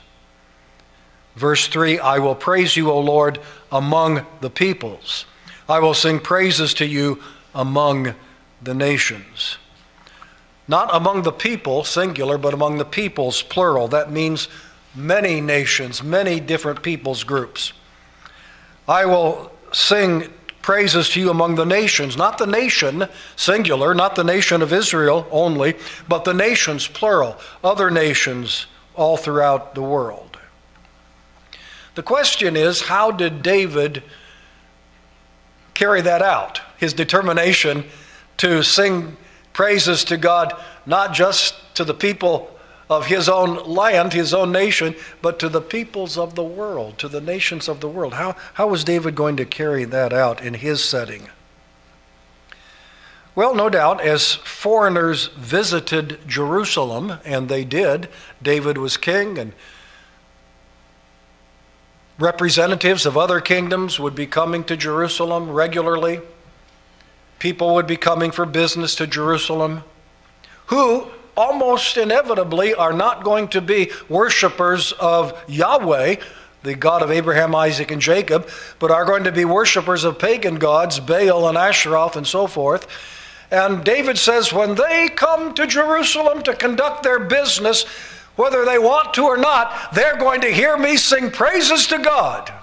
Verse 1.35 1.67
3 1.67 1.99
I 1.99 2.17
will 2.17 2.33
praise 2.33 2.75
you, 2.75 2.89
O 2.89 2.99
Lord, 2.99 3.39
among 3.71 4.25
the 4.41 4.49
peoples. 4.49 5.25
I 5.69 5.77
will 5.77 5.93
sing 5.93 6.19
praises 6.19 6.73
to 6.73 6.87
you 6.87 7.21
among 7.53 8.15
the 8.63 8.73
nations. 8.73 9.59
Not 10.67 10.89
among 10.91 11.21
the 11.21 11.31
people, 11.31 11.83
singular, 11.83 12.39
but 12.39 12.55
among 12.55 12.79
the 12.79 12.85
peoples, 12.85 13.43
plural. 13.43 13.87
That 13.87 14.11
means 14.11 14.47
many 14.95 15.41
nations, 15.41 16.03
many 16.03 16.39
different 16.39 16.81
peoples 16.81 17.23
groups. 17.23 17.73
I 18.87 19.05
will 19.05 19.51
sing 19.71 20.29
praises 20.61 21.09
to 21.09 21.19
you 21.19 21.29
among 21.29 21.55
the 21.55 21.65
nations, 21.65 22.17
not 22.17 22.37
the 22.37 22.47
nation, 22.47 23.07
singular, 23.35 23.93
not 23.93 24.15
the 24.15 24.23
nation 24.23 24.61
of 24.61 24.73
Israel 24.73 25.27
only, 25.31 25.75
but 26.07 26.25
the 26.25 26.33
nations, 26.33 26.87
plural, 26.87 27.37
other 27.63 27.89
nations 27.89 28.67
all 28.95 29.17
throughout 29.17 29.75
the 29.75 29.81
world. 29.81 30.37
The 31.95 32.03
question 32.03 32.55
is 32.55 32.81
how 32.81 33.11
did 33.11 33.41
David 33.41 34.03
carry 35.73 36.01
that 36.01 36.21
out? 36.21 36.61
His 36.77 36.93
determination 36.93 37.85
to 38.37 38.63
sing 38.63 39.17
praises 39.53 40.03
to 40.05 40.17
God, 40.17 40.53
not 40.85 41.13
just 41.13 41.55
to 41.75 41.83
the 41.83 41.93
people 41.93 42.58
of 42.89 43.05
his 43.05 43.29
own 43.29 43.55
land, 43.65 44.13
his 44.13 44.33
own 44.33 44.51
nation, 44.51 44.95
but 45.21 45.37
to 45.39 45.49
the 45.49 45.61
peoples 45.61 46.17
of 46.17 46.35
the 46.35 46.43
world, 46.43 46.97
to 46.97 47.07
the 47.07 47.21
nations 47.21 47.67
of 47.67 47.81
the 47.81 47.87
world. 47.87 48.13
How, 48.15 48.35
how 48.55 48.67
was 48.67 48.83
David 48.83 49.13
going 49.15 49.37
to 49.37 49.45
carry 49.45 49.85
that 49.85 50.11
out 50.11 50.41
in 50.41 50.55
his 50.55 50.83
setting? 50.83 51.29
Well, 53.35 53.53
no 53.53 53.69
doubt, 53.69 54.01
as 54.01 54.33
foreigners 54.33 55.27
visited 55.27 56.19
Jerusalem, 56.27 57.19
and 57.23 57.47
they 57.47 57.63
did, 57.63 58.09
David 58.41 58.77
was 58.77 58.97
king, 58.97 59.37
and 59.37 59.53
representatives 62.17 63.05
of 63.05 63.15
other 63.15 63.39
kingdoms 63.39 63.99
would 63.99 64.15
be 64.15 64.25
coming 64.25 64.63
to 64.65 64.75
Jerusalem 64.75 65.51
regularly. 65.51 66.21
People 67.37 67.75
would 67.75 67.87
be 67.87 67.95
coming 67.95 68.31
for 68.31 68.45
business 68.45 68.95
to 68.95 69.07
Jerusalem 69.07 69.83
who 70.65 71.09
almost 71.35 71.97
inevitably 71.97 72.73
are 72.73 72.93
not 72.93 73.23
going 73.23 73.47
to 73.49 73.61
be 73.61 73.91
worshipers 74.07 74.91
of 74.93 75.39
Yahweh, 75.47 76.15
the 76.63 76.75
God 76.75 77.01
of 77.01 77.11
Abraham, 77.11 77.55
Isaac, 77.55 77.91
and 77.91 78.01
Jacob, 78.01 78.49
but 78.79 78.91
are 78.91 79.05
going 79.05 79.23
to 79.23 79.31
be 79.31 79.45
worshipers 79.45 80.03
of 80.03 80.19
pagan 80.19 80.55
gods, 80.55 80.99
Baal 80.99 81.47
and 81.47 81.57
Asheroth, 81.57 82.15
and 82.15 82.27
so 82.27 82.47
forth. 82.47 82.87
And 83.51 83.83
David 83.83 84.17
says, 84.17 84.53
when 84.53 84.75
they 84.75 85.09
come 85.09 85.53
to 85.55 85.65
Jerusalem 85.65 86.43
to 86.43 86.55
conduct 86.55 87.03
their 87.03 87.19
business, 87.19 87.85
whether 88.35 88.63
they 88.65 88.77
want 88.77 89.13
to 89.15 89.23
or 89.23 89.37
not, 89.37 89.93
they're 89.93 90.17
going 90.17 90.41
to 90.41 90.51
hear 90.51 90.77
me 90.77 90.97
sing 90.97 91.31
praises 91.31 91.87
to 91.87 91.97
God. 91.97 92.53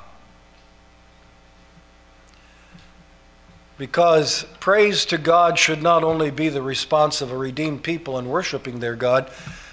Because 3.78 4.44
praise 4.58 5.04
to 5.06 5.18
God 5.18 5.58
should 5.58 5.82
not 5.82 6.02
only 6.02 6.30
be 6.30 6.48
the 6.48 6.62
response 6.62 7.20
of 7.20 7.30
a 7.30 7.36
redeemed 7.36 7.82
people 7.82 8.18
in 8.18 8.28
worshiping 8.28 8.80
their 8.80 8.94
God, 8.94 9.30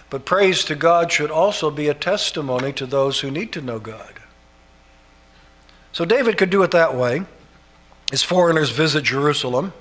but 0.10 0.26
praise 0.26 0.66
to 0.66 0.76
God 0.76 1.12
should 1.12 1.32
also 1.32 1.72
be 1.72 1.88
a 1.88 1.94
testimony 1.94 2.74
to 2.74 2.86
those 2.86 3.22
who 3.22 3.32
need 3.32 3.52
to 3.54 3.62
know 3.62 3.80
God. 3.80 4.13
So 5.94 6.06
David 6.06 6.38
could 6.38 6.50
do 6.50 6.63
it 6.63 6.72
that 6.72 6.96
way 6.96 7.24
as 8.12 8.24
foreigners 8.24 8.72
visit 8.72 9.04
Jerusalem. 9.04 9.74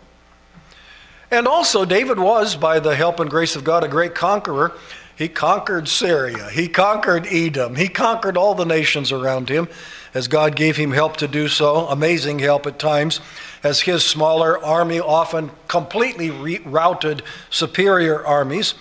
And 1.31 1.49
also, 1.49 1.85
David 1.85 2.19
was, 2.19 2.57
by 2.57 2.79
the 2.79 2.95
help 2.95 3.19
and 3.19 3.29
grace 3.31 3.57
of 3.57 3.65
God, 3.65 3.83
a 3.85 3.89
great 3.89 4.15
conqueror. 4.15 4.73
He 5.17 5.29
conquered 5.29 5.89
Syria, 5.89 6.49
he 6.51 6.69
conquered 6.69 7.27
Edom, 7.27 7.75
he 7.75 7.89
conquered 7.89 8.37
all 8.37 8.55
the 8.55 8.65
nations 8.65 9.13
around 9.13 9.49
him 9.49 9.69
as 10.15 10.29
God 10.29 10.57
gave 10.57 10.77
him 10.77 10.93
help 10.93 11.17
to 11.19 11.29
do 11.29 11.49
so, 11.49 11.87
amazing 11.89 12.39
help 12.39 12.67
at 12.67 12.79
times 12.79 13.21
as 13.63 13.83
his 13.83 14.05
smaller 14.05 14.63
army 14.63 15.01
often 15.01 15.51
completely 15.69 16.31
routed 16.61 17.23
superior 17.51 18.25
armies. 18.25 18.75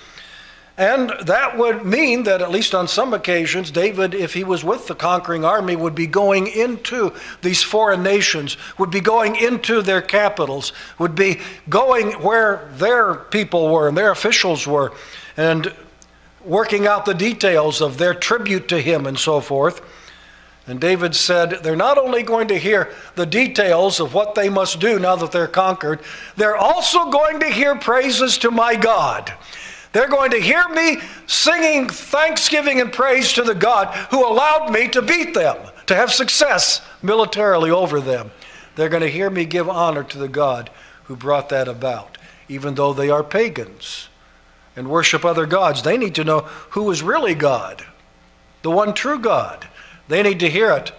And 0.77 1.11
that 1.25 1.57
would 1.57 1.85
mean 1.85 2.23
that, 2.23 2.41
at 2.41 2.49
least 2.49 2.73
on 2.73 2.87
some 2.87 3.13
occasions, 3.13 3.69
David, 3.69 4.15
if 4.15 4.33
he 4.33 4.43
was 4.43 4.63
with 4.63 4.87
the 4.87 4.95
conquering 4.95 5.45
army, 5.45 5.75
would 5.75 5.93
be 5.93 6.07
going 6.07 6.47
into 6.47 7.13
these 7.41 7.61
foreign 7.61 8.01
nations, 8.01 8.57
would 8.79 8.89
be 8.89 9.01
going 9.01 9.35
into 9.35 9.81
their 9.81 10.01
capitals, 10.01 10.73
would 10.97 11.13
be 11.13 11.39
going 11.69 12.13
where 12.13 12.69
their 12.77 13.13
people 13.13 13.69
were 13.69 13.89
and 13.89 13.97
their 13.97 14.11
officials 14.11 14.65
were, 14.65 14.91
and 15.37 15.71
working 16.43 16.87
out 16.87 17.05
the 17.05 17.13
details 17.13 17.81
of 17.81 17.97
their 17.97 18.15
tribute 18.15 18.67
to 18.69 18.81
him 18.81 19.05
and 19.05 19.19
so 19.19 19.39
forth. 19.39 19.81
And 20.67 20.79
David 20.79 21.15
said, 21.15 21.63
They're 21.63 21.75
not 21.75 21.97
only 21.97 22.23
going 22.23 22.47
to 22.49 22.59
hear 22.59 22.93
the 23.15 23.25
details 23.25 23.99
of 23.99 24.13
what 24.13 24.35
they 24.35 24.49
must 24.49 24.79
do 24.79 24.99
now 24.99 25.15
that 25.15 25.31
they're 25.31 25.47
conquered, 25.47 25.99
they're 26.35 26.57
also 26.57 27.09
going 27.09 27.39
to 27.39 27.49
hear 27.49 27.75
praises 27.75 28.37
to 28.39 28.51
my 28.51 28.75
God. 28.75 29.33
They're 29.93 30.07
going 30.07 30.31
to 30.31 30.39
hear 30.39 30.67
me 30.69 30.99
singing 31.27 31.89
thanksgiving 31.89 32.79
and 32.79 32.93
praise 32.93 33.33
to 33.33 33.43
the 33.43 33.55
God 33.55 33.93
who 34.09 34.25
allowed 34.25 34.71
me 34.71 34.87
to 34.89 35.01
beat 35.01 35.33
them, 35.33 35.57
to 35.87 35.95
have 35.95 36.13
success 36.13 36.81
militarily 37.01 37.71
over 37.71 37.99
them. 37.99 38.31
They're 38.75 38.89
going 38.89 39.03
to 39.03 39.09
hear 39.09 39.29
me 39.29 39.45
give 39.45 39.67
honor 39.67 40.03
to 40.03 40.17
the 40.17 40.29
God 40.29 40.69
who 41.05 41.15
brought 41.15 41.49
that 41.49 41.67
about, 41.67 42.17
even 42.47 42.75
though 42.75 42.93
they 42.93 43.09
are 43.09 43.23
pagans 43.23 44.07
and 44.77 44.89
worship 44.89 45.25
other 45.25 45.45
gods. 45.45 45.81
They 45.81 45.97
need 45.97 46.15
to 46.15 46.23
know 46.23 46.41
who 46.69 46.89
is 46.91 47.03
really 47.03 47.35
God, 47.35 47.85
the 48.61 48.71
one 48.71 48.93
true 48.93 49.19
God. 49.19 49.67
They 50.11 50.23
need 50.23 50.41
to 50.41 50.49
hear 50.49 50.71
it, 50.71 50.91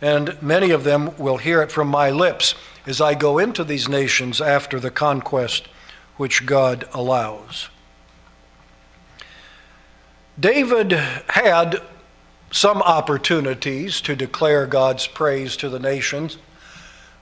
and 0.00 0.40
many 0.40 0.70
of 0.70 0.84
them 0.84 1.18
will 1.18 1.38
hear 1.38 1.60
it 1.60 1.72
from 1.72 1.88
my 1.88 2.12
lips 2.12 2.54
as 2.86 3.00
I 3.00 3.14
go 3.14 3.38
into 3.38 3.64
these 3.64 3.88
nations 3.88 4.40
after 4.40 4.78
the 4.78 4.92
conquest 4.92 5.66
which 6.18 6.46
God 6.46 6.84
allows. 6.92 7.68
David 10.38 10.92
had 10.92 11.82
some 12.52 12.80
opportunities 12.82 14.00
to 14.02 14.14
declare 14.14 14.68
God's 14.68 15.08
praise 15.08 15.56
to 15.56 15.68
the 15.68 15.80
nations, 15.80 16.38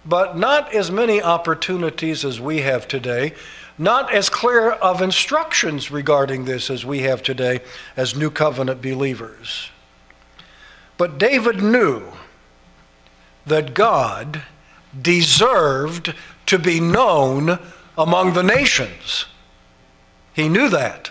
but 0.05 0.37
not 0.37 0.75
as 0.75 0.91
many 0.91 1.23
opportunities 1.23 2.27
as 2.27 2.43
we 2.43 2.59
have 2.59 2.87
today, 2.87 3.33
not 3.79 4.13
as 4.13 4.29
clear 4.29 4.73
of 4.73 5.01
instructions 5.01 5.91
regarding 5.91 6.45
this 6.45 6.69
as 6.69 6.85
we 6.85 6.99
have 6.99 7.23
today 7.23 7.63
as 7.97 8.15
New 8.15 8.31
Covenant 8.31 8.83
believers. 8.83 9.71
But 11.03 11.19
David 11.19 11.61
knew 11.61 12.05
that 13.45 13.75
God 13.75 14.43
deserved 14.97 16.15
to 16.47 16.61
be 16.61 16.79
known 16.79 17.59
among 17.99 18.35
the 18.35 18.45
nations. 18.45 19.27
He 20.33 20.49
knew 20.49 20.69
that. 20.69 21.11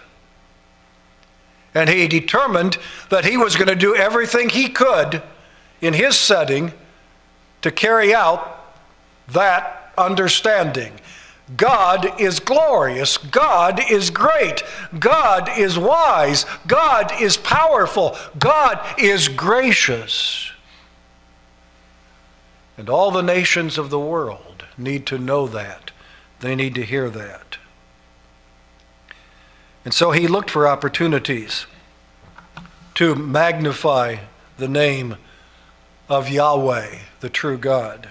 And 1.75 1.89
he 1.89 2.07
determined 2.07 2.77
that 3.09 3.25
he 3.25 3.35
was 3.35 3.57
going 3.57 3.67
to 3.67 3.75
do 3.75 3.93
everything 3.93 4.47
he 4.47 4.69
could 4.69 5.21
in 5.81 5.93
his 5.93 6.15
setting 6.15 6.71
to 7.61 7.69
carry 7.69 8.15
out 8.15 8.63
that 9.27 9.91
understanding. 9.97 10.93
God 11.57 12.19
is 12.19 12.39
glorious. 12.39 13.17
God 13.17 13.81
is 13.89 14.09
great. 14.09 14.63
God 14.97 15.49
is 15.57 15.77
wise. 15.77 16.45
God 16.67 17.11
is 17.21 17.37
powerful. 17.37 18.15
God 18.37 18.79
is 18.99 19.27
gracious. 19.27 20.51
And 22.77 22.89
all 22.89 23.11
the 23.11 23.21
nations 23.21 23.77
of 23.77 23.89
the 23.89 23.99
world 23.99 24.65
need 24.77 25.05
to 25.07 25.17
know 25.17 25.47
that. 25.47 25.91
They 26.39 26.55
need 26.55 26.75
to 26.75 26.83
hear 26.83 27.09
that. 27.09 27.57
And 29.83 29.93
so 29.93 30.11
he 30.11 30.27
looked 30.27 30.49
for 30.49 30.67
opportunities 30.67 31.65
to 32.95 33.15
magnify 33.15 34.17
the 34.57 34.67
name 34.67 35.17
of 36.07 36.29
Yahweh, 36.29 36.99
the 37.19 37.29
true 37.29 37.57
God. 37.57 38.07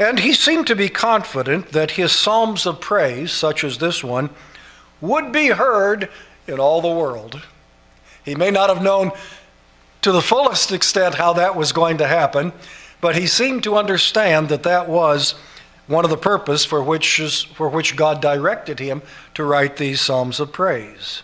And 0.00 0.18
he 0.20 0.32
seemed 0.32 0.66
to 0.68 0.74
be 0.74 0.88
confident 0.88 1.72
that 1.72 1.90
his 1.92 2.10
psalms 2.10 2.64
of 2.64 2.80
praise, 2.80 3.32
such 3.32 3.62
as 3.62 3.76
this 3.76 4.02
one, 4.02 4.30
would 5.02 5.30
be 5.30 5.48
heard 5.48 6.08
in 6.46 6.58
all 6.58 6.80
the 6.80 6.88
world. 6.88 7.42
He 8.24 8.34
may 8.34 8.50
not 8.50 8.70
have 8.70 8.82
known 8.82 9.12
to 10.00 10.10
the 10.10 10.22
fullest 10.22 10.72
extent 10.72 11.16
how 11.16 11.34
that 11.34 11.54
was 11.54 11.72
going 11.72 11.98
to 11.98 12.06
happen, 12.06 12.54
but 13.02 13.14
he 13.14 13.26
seemed 13.26 13.62
to 13.64 13.76
understand 13.76 14.48
that 14.48 14.62
that 14.62 14.88
was 14.88 15.34
one 15.86 16.04
of 16.04 16.10
the 16.10 16.16
purpose 16.16 16.64
for 16.64 16.82
which, 16.82 17.20
is, 17.20 17.42
for 17.42 17.68
which 17.68 17.94
God 17.94 18.22
directed 18.22 18.78
him 18.78 19.02
to 19.34 19.44
write 19.44 19.76
these 19.76 20.00
psalms 20.00 20.40
of 20.40 20.50
praise. 20.50 21.22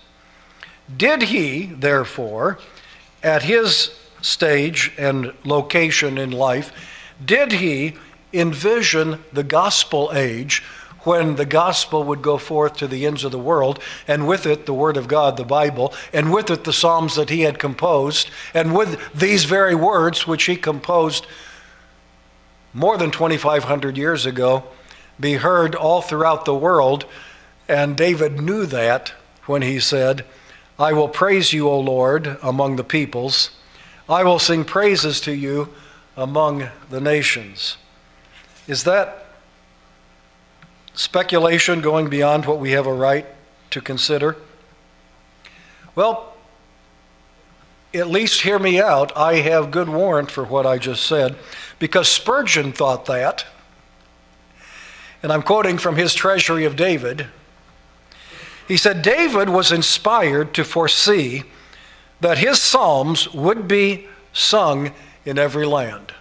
Did 0.94 1.22
he, 1.22 1.64
therefore, 1.64 2.58
at 3.22 3.44
his 3.44 3.98
stage 4.20 4.92
and 4.98 5.32
location 5.44 6.18
in 6.18 6.30
life, 6.30 6.72
did 7.24 7.52
he 7.52 7.94
envision 8.32 9.24
the 9.32 9.44
gospel 9.44 10.10
age 10.14 10.62
when 11.00 11.36
the 11.36 11.46
gospel 11.46 12.02
would 12.02 12.20
go 12.20 12.36
forth 12.36 12.76
to 12.76 12.88
the 12.88 13.06
ends 13.06 13.22
of 13.22 13.30
the 13.30 13.38
world, 13.38 13.78
and 14.08 14.26
with 14.26 14.44
it 14.44 14.66
the 14.66 14.74
Word 14.74 14.96
of 14.96 15.06
God, 15.06 15.36
the 15.36 15.44
Bible, 15.44 15.94
and 16.12 16.32
with 16.32 16.50
it 16.50 16.64
the 16.64 16.72
Psalms 16.72 17.14
that 17.14 17.30
he 17.30 17.42
had 17.42 17.60
composed, 17.60 18.28
and 18.52 18.74
with 18.74 19.00
these 19.14 19.44
very 19.44 19.74
words 19.74 20.26
which 20.26 20.44
he 20.44 20.56
composed 20.56 21.26
more 22.74 22.98
than 22.98 23.12
2,500 23.12 23.96
years 23.96 24.26
ago, 24.26 24.64
be 25.18 25.34
heard 25.34 25.74
all 25.74 26.02
throughout 26.02 26.44
the 26.44 26.54
world. 26.54 27.06
And 27.68 27.96
David 27.96 28.40
knew 28.40 28.66
that 28.66 29.14
when 29.46 29.62
he 29.62 29.80
said, 29.80 30.24
I 30.78 30.92
will 30.92 31.08
praise 31.08 31.52
you, 31.52 31.68
O 31.68 31.80
Lord, 31.80 32.36
among 32.42 32.76
the 32.76 32.84
peoples. 32.84 33.50
I 34.08 34.24
will 34.24 34.38
sing 34.38 34.64
praises 34.64 35.20
to 35.22 35.32
you 35.32 35.72
among 36.16 36.68
the 36.90 37.00
nations. 37.00 37.78
Is 38.66 38.84
that 38.84 39.26
speculation 40.94 41.80
going 41.80 42.08
beyond 42.08 42.46
what 42.46 42.58
we 42.58 42.72
have 42.72 42.86
a 42.86 42.92
right 42.92 43.26
to 43.70 43.80
consider? 43.80 44.36
Well, 45.94 46.34
at 47.94 48.08
least 48.08 48.42
hear 48.42 48.58
me 48.58 48.80
out. 48.80 49.16
I 49.16 49.36
have 49.36 49.70
good 49.70 49.88
warrant 49.88 50.30
for 50.30 50.44
what 50.44 50.66
I 50.66 50.78
just 50.78 51.06
said 51.06 51.36
because 51.78 52.08
Spurgeon 52.08 52.72
thought 52.72 53.06
that. 53.06 53.46
And 55.22 55.32
I'm 55.32 55.42
quoting 55.42 55.78
from 55.78 55.96
his 55.96 56.14
Treasury 56.14 56.64
of 56.64 56.76
David. 56.76 57.26
He 58.68 58.76
said, 58.76 59.02
David 59.02 59.48
was 59.48 59.72
inspired 59.72 60.52
to 60.54 60.64
foresee 60.64 61.44
that 62.20 62.38
his 62.38 62.60
psalms 62.60 63.32
would 63.32 63.68
be 63.68 64.08
sung 64.32 64.92
in 65.24 65.38
every 65.38 65.66
land. 65.66 66.12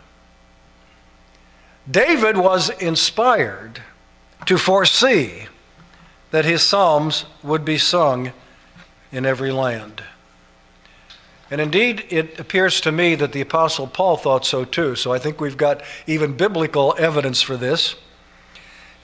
David 1.90 2.38
was 2.38 2.70
inspired 2.82 3.82
to 4.46 4.58
foresee 4.58 5.48
that 6.32 6.46
his 6.46 6.64
psalms 6.64 7.26
would 7.44 7.64
be 7.64 7.78
sung 7.78 8.32
in 9.12 9.26
every 9.26 9.52
land. 9.52 10.04
And 11.52 11.62
indeed, 11.62 12.06
it 12.10 12.40
appears 12.40 12.82
to 12.82 12.92
me 12.92 13.16
that 13.16 13.32
the 13.32 13.42
Apostle 13.42 13.88
Paul 13.88 14.18
thought 14.18 14.46
so 14.46 14.66
too. 14.66 14.96
So 14.96 15.14
I 15.14 15.20
think 15.20 15.40
we've 15.40 15.58
got 15.58 15.82
even 16.08 16.36
biblical 16.36 16.96
evidence 16.98 17.42
for 17.42 17.56
this. 17.56 17.96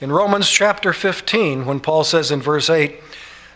In 0.00 0.10
Romans 0.10 0.50
chapter 0.50 0.92
15, 0.92 1.64
when 1.64 1.78
Paul 1.78 2.02
says 2.02 2.32
in 2.32 2.42
verse 2.42 2.68
8, 2.68 2.98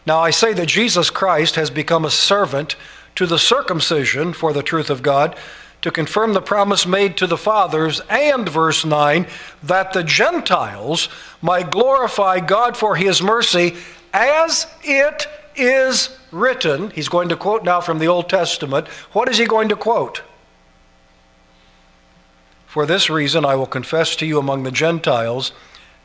Now 0.07 0.21
I 0.21 0.31
say 0.31 0.53
that 0.53 0.67
Jesus 0.67 1.11
Christ 1.11 1.57
has 1.57 1.71
become 1.71 2.05
a 2.05 2.11
servant 2.11 2.77
to 3.17 3.27
the 3.27 3.39
circumcision 3.39 4.33
for 4.33 4.53
the 4.53 4.63
truth 4.63 4.89
of 4.89 5.03
God 5.03 5.37
to 5.83 5.91
confirm 5.91 6.33
the 6.33 6.43
promise 6.43 6.87
made 6.87 7.17
to 7.17 7.27
the 7.27 7.37
fathers, 7.37 8.01
and 8.09 8.49
verse 8.49 8.85
9, 8.85 9.27
that 9.63 9.93
the 9.93 10.03
Gentiles 10.03 11.09
might 11.41 11.71
glorify 11.71 12.41
God 12.41 12.77
for 12.77 12.97
his 12.97 13.23
mercy, 13.23 13.77
as 14.13 14.67
it 14.83 15.29
is 15.55 16.11
written. 16.33 16.91
He's 16.91 17.09
going 17.09 17.29
to 17.29 17.37
quote 17.37 17.65
now 17.65 17.81
from 17.81 17.99
the 17.99 18.09
Old 18.09 18.29
Testament. 18.29 18.89
What 19.13 19.29
is 19.29 19.39
he 19.39 19.47
going 19.47 19.69
to 19.69 19.77
quote? 19.77 20.23
For 22.67 22.85
this 22.85 23.09
reason 23.09 23.45
I 23.45 23.55
will 23.55 23.67
confess 23.67 24.17
to 24.17 24.27
you 24.27 24.39
among 24.39 24.65
the 24.65 24.71
Gentiles 24.71 25.53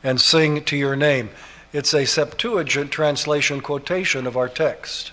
and 0.04 0.22
sing 0.22 0.64
to 0.66 0.78
your 0.78 0.96
name. 0.96 1.30
It's 1.74 1.94
a 1.94 2.06
Septuagint 2.06 2.92
translation 2.92 3.62
quotation 3.62 4.28
of 4.28 4.38
our 4.38 4.50
text. 4.50 5.12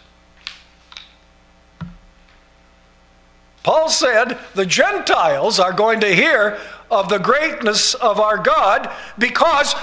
Paul 3.69 3.91
said 3.91 4.39
the 4.55 4.65
Gentiles 4.65 5.61
are 5.61 5.75
going 5.75 6.01
to 6.01 6.15
hear 6.15 6.59
of 6.91 7.11
the 7.11 7.19
greatness 7.19 7.93
of 7.93 8.19
our 8.19 8.39
God 8.39 8.91
because 9.19 9.75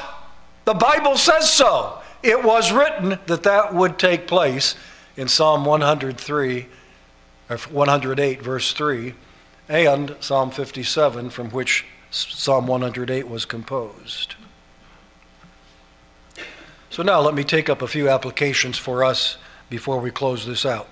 the 0.64 0.74
Bible 0.74 1.18
says 1.18 1.54
so. 1.54 2.02
It 2.24 2.44
was 2.44 2.72
written 2.72 3.20
that 3.28 3.44
that 3.44 3.76
would 3.76 4.00
take 4.00 4.26
place 4.26 4.74
in 5.16 5.28
Psalm 5.28 5.66
103, 5.66 6.66
or 7.48 7.58
108, 7.58 8.42
verse 8.42 8.74
3, 8.74 9.14
and 9.70 10.16
Psalm 10.20 10.50
57, 10.50 11.30
from 11.30 11.52
which 11.52 11.86
Psalm 12.10 12.66
108 12.66 13.28
was 13.28 13.46
composed. 13.46 14.34
So 16.90 17.04
now 17.04 17.22
let 17.22 17.36
me 17.36 17.44
take 17.44 17.70
up 17.70 17.84
a 17.84 17.88
few 17.88 18.10
applications 18.10 18.80
for 18.80 19.04
us 19.04 19.38
before 19.70 20.00
we 20.00 20.10
close 20.10 20.48
this 20.48 20.66
out. 20.66 20.88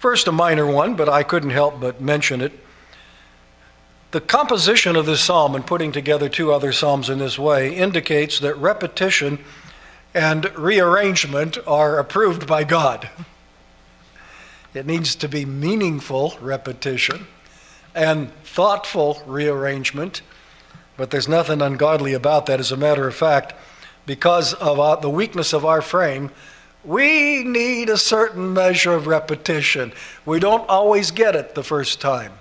First, 0.00 0.26
a 0.28 0.32
minor 0.32 0.64
one, 0.64 0.94
but 0.94 1.10
I 1.10 1.22
couldn't 1.22 1.50
help 1.50 1.78
but 1.78 2.00
mention 2.00 2.40
it. 2.40 2.52
The 4.12 4.22
composition 4.22 4.96
of 4.96 5.04
this 5.04 5.20
psalm 5.20 5.54
and 5.54 5.66
putting 5.66 5.92
together 5.92 6.30
two 6.30 6.54
other 6.54 6.72
psalms 6.72 7.10
in 7.10 7.18
this 7.18 7.38
way 7.38 7.76
indicates 7.76 8.40
that 8.40 8.54
repetition 8.54 9.38
and 10.14 10.56
rearrangement 10.56 11.58
are 11.66 11.98
approved 11.98 12.46
by 12.46 12.64
God. 12.64 13.10
It 14.72 14.86
needs 14.86 15.14
to 15.16 15.28
be 15.28 15.44
meaningful 15.44 16.34
repetition 16.40 17.26
and 17.94 18.32
thoughtful 18.42 19.22
rearrangement, 19.26 20.22
but 20.96 21.10
there's 21.10 21.28
nothing 21.28 21.60
ungodly 21.60 22.14
about 22.14 22.46
that. 22.46 22.58
As 22.58 22.72
a 22.72 22.76
matter 22.78 23.06
of 23.06 23.14
fact, 23.14 23.52
because 24.06 24.54
of 24.54 24.80
uh, 24.80 24.96
the 24.96 25.10
weakness 25.10 25.52
of 25.52 25.66
our 25.66 25.82
frame, 25.82 26.30
we 26.84 27.44
need 27.44 27.90
a 27.90 27.98
certain 27.98 28.52
measure 28.52 28.94
of 28.94 29.06
repetition. 29.06 29.92
We 30.24 30.40
don't 30.40 30.68
always 30.68 31.10
get 31.10 31.36
it 31.36 31.54
the 31.54 31.62
first 31.62 32.00
time, 32.00 32.32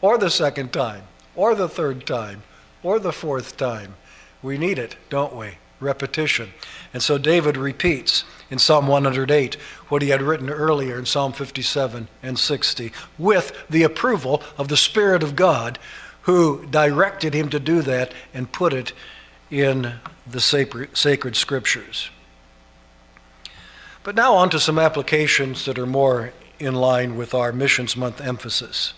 or 0.00 0.18
the 0.18 0.30
second 0.30 0.72
time, 0.72 1.04
or 1.34 1.54
the 1.54 1.68
third 1.68 2.06
time, 2.06 2.42
or 2.82 2.98
the 2.98 3.12
fourth 3.12 3.56
time. 3.56 3.94
We 4.42 4.58
need 4.58 4.78
it, 4.78 4.96
don't 5.08 5.34
we? 5.34 5.58
Repetition. 5.80 6.50
And 6.92 7.02
so 7.02 7.18
David 7.18 7.56
repeats 7.56 8.24
in 8.50 8.58
Psalm 8.58 8.86
108 8.86 9.56
what 9.88 10.02
he 10.02 10.08
had 10.10 10.22
written 10.22 10.50
earlier 10.50 10.98
in 10.98 11.06
Psalm 11.06 11.32
57 11.32 12.08
and 12.22 12.38
60 12.38 12.92
with 13.18 13.66
the 13.68 13.82
approval 13.82 14.42
of 14.56 14.68
the 14.68 14.76
Spirit 14.76 15.22
of 15.22 15.36
God 15.36 15.78
who 16.22 16.66
directed 16.66 17.34
him 17.34 17.48
to 17.50 17.60
do 17.60 17.82
that 17.82 18.12
and 18.34 18.50
put 18.52 18.72
it 18.72 18.92
in 19.50 19.94
the 20.26 20.40
sacred, 20.40 21.36
scriptures. 21.36 22.10
But 24.06 24.14
now 24.14 24.36
on 24.36 24.50
to 24.50 24.60
some 24.60 24.78
applications 24.78 25.64
that 25.64 25.80
are 25.80 25.84
more 25.84 26.32
in 26.60 26.76
line 26.76 27.16
with 27.16 27.34
our 27.34 27.50
Missions 27.50 27.96
Month 27.96 28.20
emphasis. 28.20 28.94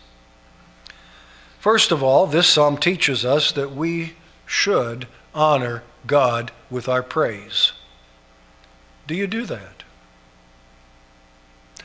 First 1.59 1.91
of 1.91 2.03
all, 2.03 2.27
this 2.27 2.47
psalm 2.47 2.77
teaches 2.77 3.25
us 3.25 3.51
that 3.53 3.75
we 3.75 4.17
should 4.45 5.09
honor 5.35 5.83
God 6.07 6.53
with 6.69 6.91
our 6.91 7.03
praise. 7.03 7.73
Do 9.07 9.15
you 9.15 9.27
do 9.27 9.47
that? 9.47 9.83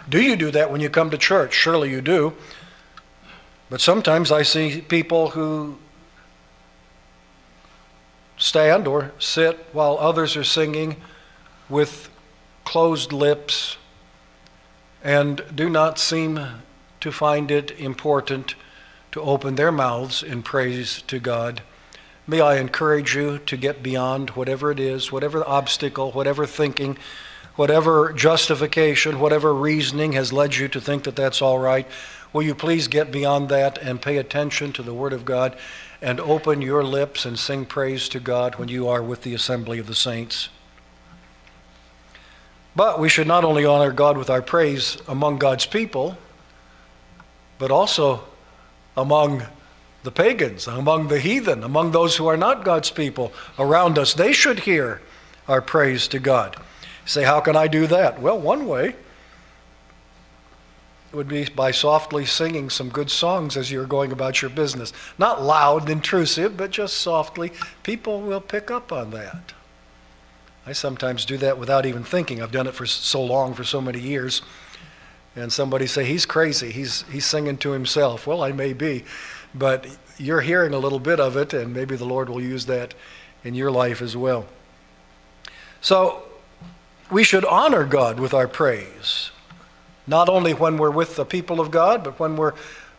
Do 0.10 0.22
you 0.22 0.36
do 0.36 0.52
that 0.52 0.70
when 0.70 0.82
you 0.82 0.89
come 0.89 1.10
to 1.10 1.18
church? 1.18 1.54
Surely 1.54 1.91
you 1.91 2.02
do. 2.02 2.34
But 3.70 3.80
sometimes 3.80 4.34
I 4.34 4.41
see 4.41 4.82
people 4.82 5.30
who 5.30 5.78
stand 8.36 8.86
or 8.86 9.14
sit 9.18 9.66
while 9.72 9.98
others 9.98 10.36
are 10.36 10.43
singing 10.43 10.98
with 11.70 12.10
closed 12.66 13.11
lips 13.11 13.78
and 15.03 15.43
do 15.53 15.70
not 15.70 15.99
seem 15.99 16.39
to 17.01 17.11
find 17.11 17.51
it 17.51 17.72
important 17.72 18.55
to 19.11 19.22
open 19.22 19.55
their 19.55 19.72
mouths 19.72 20.24
in 20.24 20.41
praise 20.41 21.01
to 21.03 21.20
God. 21.20 21.61
May 22.26 22.39
I 22.39 22.55
encourage 22.55 23.16
you 23.16 23.39
to 23.39 23.57
get 23.57 23.84
beyond 23.84 24.32
whatever 24.32 24.72
it 24.72 24.80
is, 24.80 25.11
whatever 25.11 25.47
obstacle, 25.47 26.11
whatever 26.14 26.45
thinking, 26.45 26.97
whatever 27.55 28.14
justification, 28.14 29.20
whatever 29.20 29.53
reasoning 29.53 30.14
has 30.14 30.32
led 30.32 30.55
you 30.55 30.68
to 30.70 30.80
think 30.80 31.03
that 31.03 31.18
that's 31.18 31.41
all 31.41 31.59
right. 31.59 31.86
Will 32.32 32.41
you 32.41 32.55
please 32.55 32.88
get 32.88 33.11
beyond 33.11 33.49
that 33.49 33.78
and 33.78 34.01
pay 34.01 34.18
attention 34.18 34.72
to 34.74 34.82
the 34.82 34.93
Word 34.93 35.14
of 35.14 35.26
God 35.26 35.55
and 36.01 36.20
open 36.20 36.61
your 36.61 36.84
lips 36.84 37.26
and 37.26 37.38
sing 37.38 37.66
praise 37.66 38.09
to 38.09 38.20
God 38.20 38.55
when 38.55 38.70
you 38.70 38.88
are 38.88 39.03
with 39.03 39.22
the 39.22 39.34
assembly 39.34 39.78
of 39.78 39.88
the 39.88 39.93
saints? 39.93 40.49
But 42.76 43.00
we 43.00 43.10
should 43.10 43.28
not 43.28 43.44
only 43.44 43.66
honor 43.66 43.92
God 43.92 44.18
with 44.18 44.30
our 44.30 44.42
praise 44.42 44.98
among 45.08 45.38
God's 45.38 45.66
people, 45.66 46.18
but 47.60 47.72
also 47.72 48.24
among 48.98 49.44
the 50.04 50.12
pagans, 50.12 50.68
among 50.68 51.08
the 51.08 51.20
heathen, 51.20 51.64
among 51.64 51.92
those 51.92 52.18
who 52.18 52.28
are 52.28 52.38
not 52.38 52.66
God's 52.66 52.92
people 52.92 53.32
around 53.58 53.98
us. 53.98 54.14
They 54.14 54.34
should 54.34 54.62
hear 54.62 55.02
our 55.48 55.62
praise 55.62 56.08
to 56.10 56.20
God. 56.20 56.58
Say, 57.06 57.24
how 57.24 57.40
can 57.42 57.56
I 57.56 57.68
do 57.68 57.88
that? 57.88 58.22
Well, 58.22 58.40
one 58.40 58.68
way 58.68 58.96
would 61.14 61.28
be 61.28 61.46
by 61.46 61.70
softly 61.72 62.26
singing 62.26 62.70
some 62.70 62.90
good 62.90 63.12
songs 63.12 63.56
as 63.56 63.72
you're 63.72 63.86
going 63.86 64.12
about 64.12 64.42
your 64.42 64.50
business. 64.50 64.92
Not 65.18 65.44
loud 65.44 65.84
and 65.84 65.92
intrusive, 65.92 66.58
but 66.58 66.72
just 66.72 66.98
softly. 66.98 67.52
People 67.84 68.22
will 68.22 68.42
pick 68.42 68.72
up 68.72 68.92
on 68.92 69.12
that. 69.12 69.54
I 70.66 70.72
sometimes 70.72 71.26
do 71.26 71.38
that 71.38 71.57
without 71.57 71.86
even 71.86 72.03
thinking. 72.03 72.41
I've 72.41 72.51
done 72.51 72.68
it 72.68 72.74
for 72.74 72.86
so 72.86 73.22
long, 73.22 73.53
for 73.53 73.64
so 73.64 73.82
many 73.82 73.99
years. 73.99 74.41
And 75.36 75.51
somebody 75.51 75.88
say, 75.88 76.05
he's 76.05 76.26
crazy. 76.26 76.72
He's, 76.72 77.03
he's 77.11 77.26
singing 77.26 77.57
to 77.57 77.72
himself. 77.72 78.26
Well, 78.26 78.43
I 78.43 78.51
may 78.51 78.74
be. 78.74 79.03
But 79.53 79.88
you're 80.18 80.41
hearing 80.41 80.74
a 80.74 80.80
little 80.80 80.99
bit 80.99 81.20
of 81.20 81.36
it, 81.36 81.53
and 81.53 81.74
maybe 81.74 81.95
the 81.95 82.05
Lord 82.05 82.30
will 82.30 82.41
use 82.41 82.66
that 82.68 82.93
in 83.43 83.55
your 83.55 83.72
life 83.72 84.01
as 84.01 84.16
well. 84.16 84.45
So 85.82 86.24
we 87.11 87.24
should 87.24 87.43
honor 87.45 87.84
God 87.84 88.20
with 88.20 88.34
our 88.34 88.47
praise, 88.47 89.32
not 90.07 90.30
only 90.30 90.53
when 90.53 90.78
we're 90.78 90.91
with 90.91 91.16
the 91.16 91.26
people 91.26 91.59
of 91.59 91.72
God, 91.72 92.03
but 92.03 92.20
when 92.20 92.38
we're 92.38 92.53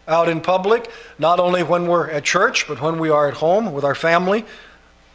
out 0.06 0.28
in 0.28 0.40
public, 0.40 0.90
not 1.18 1.40
only 1.40 1.62
when 1.62 1.86
we're 1.86 2.10
at 2.10 2.24
church, 2.24 2.68
but 2.68 2.80
when 2.80 2.98
we 2.98 3.08
are 3.08 3.26
at 3.26 3.34
home 3.34 3.72
with 3.72 3.84
our 3.84 3.94
family. 3.94 4.44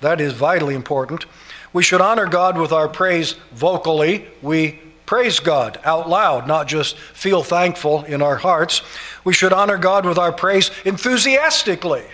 That 0.02 0.20
is 0.20 0.34
vitally 0.34 0.74
important. 0.74 1.26
We 1.72 1.84
should 1.84 2.02
honor 2.02 2.26
God 2.26 2.58
with 2.58 2.72
our 2.72 2.88
praise 2.88 3.34
vocally. 3.52 4.26
We 4.42 4.80
praise 5.06 5.40
God 5.40 5.80
out 5.84 6.10
loud, 6.10 6.48
not 6.48 6.68
just 6.68 6.98
feel 6.98 7.44
thankful 7.44 8.04
in 8.04 8.22
our 8.22 8.38
hearts. 8.38 8.82
We 9.24 9.34
should 9.34 9.54
honor 9.54 9.78
God 9.78 10.06
with 10.06 10.18
our 10.18 10.32
praise 10.32 10.72
enthusiastically. 10.86 12.06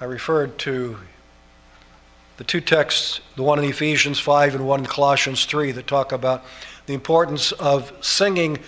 I 0.00 0.04
referred 0.04 0.58
to 0.58 0.98
the 2.36 2.44
two 2.44 2.60
texts, 2.60 3.20
the 3.34 3.42
one 3.42 3.58
in 3.58 3.64
Ephesians 3.64 4.18
5 4.18 4.56
and 4.56 4.66
one 4.66 4.80
in 4.80 4.86
Colossians 4.86 5.46
3, 5.46 5.72
that 5.72 5.86
talk 5.86 6.12
about 6.12 6.44
the 6.86 6.94
importance 6.94 7.52
of 7.52 7.92
singing 8.00 8.58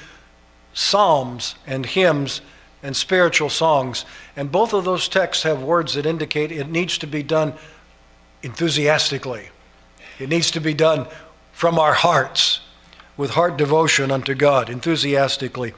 psalms 0.72 1.54
and 1.66 1.84
hymns 1.84 2.40
and 2.82 2.96
spiritual 2.96 3.50
songs. 3.50 4.04
And 4.36 4.50
both 4.50 4.72
of 4.72 4.84
those 4.84 5.08
texts 5.08 5.42
have 5.42 5.62
words 5.62 5.94
that 5.94 6.06
indicate 6.06 6.52
it 6.52 6.68
needs 6.68 6.98
to 6.98 7.06
be 7.06 7.22
done 7.22 7.54
enthusiastically. 8.42 9.48
It 10.18 10.28
needs 10.28 10.50
to 10.52 10.60
be 10.60 10.74
done 10.74 11.06
from 11.52 11.78
our 11.78 11.94
hearts 11.94 12.60
with 13.16 13.30
heart 13.30 13.56
devotion 13.56 14.10
unto 14.10 14.34
God, 14.34 14.70
enthusiastically. 14.70 15.74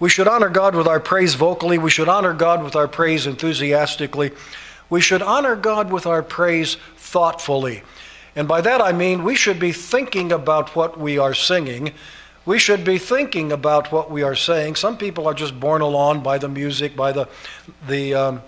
We 0.00 0.08
should 0.08 0.26
honor 0.26 0.48
God 0.48 0.74
with 0.74 0.86
our 0.86 0.98
praise 0.98 1.34
vocally. 1.34 1.78
We 1.78 1.90
should 1.90 2.08
honor 2.08 2.32
God 2.32 2.64
with 2.64 2.74
our 2.74 2.88
praise 2.88 3.26
enthusiastically. 3.26 4.32
We 4.88 5.00
should 5.00 5.22
honor 5.22 5.54
God 5.54 5.92
with 5.92 6.06
our 6.06 6.22
praise 6.22 6.76
thoughtfully. 6.96 7.82
And 8.34 8.48
by 8.48 8.60
that 8.62 8.80
I 8.80 8.92
mean 8.92 9.24
we 9.24 9.34
should 9.34 9.58
be 9.58 9.72
thinking 9.72 10.32
about 10.32 10.74
what 10.74 10.98
we 10.98 11.18
are 11.18 11.34
singing. 11.34 11.92
We 12.46 12.58
should 12.58 12.84
be 12.84 12.98
thinking 12.98 13.52
about 13.52 13.92
what 13.92 14.10
we 14.10 14.22
are 14.22 14.34
saying. 14.34 14.76
Some 14.76 14.96
people 14.96 15.28
are 15.28 15.34
just 15.34 15.58
borne 15.60 15.82
along 15.82 16.22
by 16.22 16.38
the 16.38 16.48
music, 16.48 16.96
by 16.96 17.12
the, 17.12 17.28
the 17.86 18.14
um, 18.14 18.42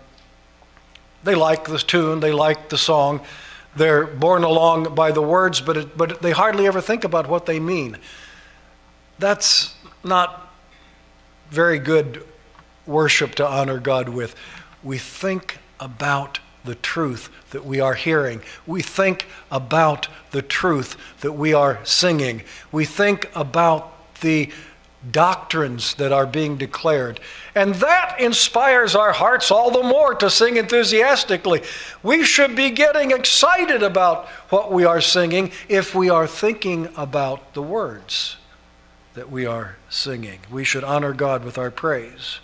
they 1.22 1.34
like 1.34 1.66
the 1.66 1.78
tune, 1.78 2.20
they 2.20 2.32
like 2.32 2.68
the 2.70 2.78
song. 2.78 3.20
They're 3.74 4.06
borne 4.06 4.44
along 4.44 4.94
by 4.94 5.12
the 5.12 5.22
words, 5.22 5.60
but, 5.60 5.76
it, 5.76 5.96
but 5.96 6.20
they 6.20 6.32
hardly 6.32 6.66
ever 6.66 6.80
think 6.80 7.04
about 7.04 7.28
what 7.28 7.46
they 7.46 7.58
mean. 7.58 7.96
That's 9.18 9.74
not 10.04 10.52
very 11.50 11.78
good 11.78 12.26
worship 12.86 13.34
to 13.36 13.46
honor 13.46 13.78
God 13.78 14.08
with. 14.08 14.34
We 14.82 14.98
think 14.98 15.58
about 15.80 16.40
the 16.64 16.74
truth 16.76 17.28
that 17.50 17.64
we 17.64 17.80
are 17.80 17.94
hearing. 17.94 18.42
We 18.66 18.82
think 18.82 19.26
about 19.50 20.08
the 20.30 20.42
truth 20.42 20.96
that 21.20 21.32
we 21.32 21.54
are 21.54 21.80
singing. 21.84 22.42
We 22.70 22.84
think 22.84 23.30
about 23.34 24.20
the 24.20 24.50
doctrines 25.10 25.94
that 25.94 26.12
are 26.12 26.26
being 26.26 26.56
declared. 26.56 27.20
And 27.54 27.74
that 27.76 28.20
inspires 28.20 28.94
our 28.94 29.12
hearts 29.12 29.50
all 29.50 29.70
the 29.70 29.82
more 29.82 30.14
to 30.14 30.30
sing 30.30 30.56
enthusiastically. 30.56 31.62
We 32.02 32.24
should 32.24 32.54
be 32.54 32.70
getting 32.70 33.10
excited 33.10 33.82
about 33.82 34.28
what 34.50 34.70
we 34.70 34.84
are 34.84 35.00
singing 35.00 35.52
if 35.68 35.94
we 35.94 36.08
are 36.08 36.26
thinking 36.26 36.88
about 36.96 37.54
the 37.54 37.62
words 37.62 38.36
that 39.14 39.30
we 39.30 39.44
are 39.44 39.76
singing. 39.90 40.40
We 40.50 40.64
should 40.64 40.84
honor 40.84 41.12
God 41.12 41.44
with 41.44 41.58
our 41.58 41.70
praise. 41.70 42.38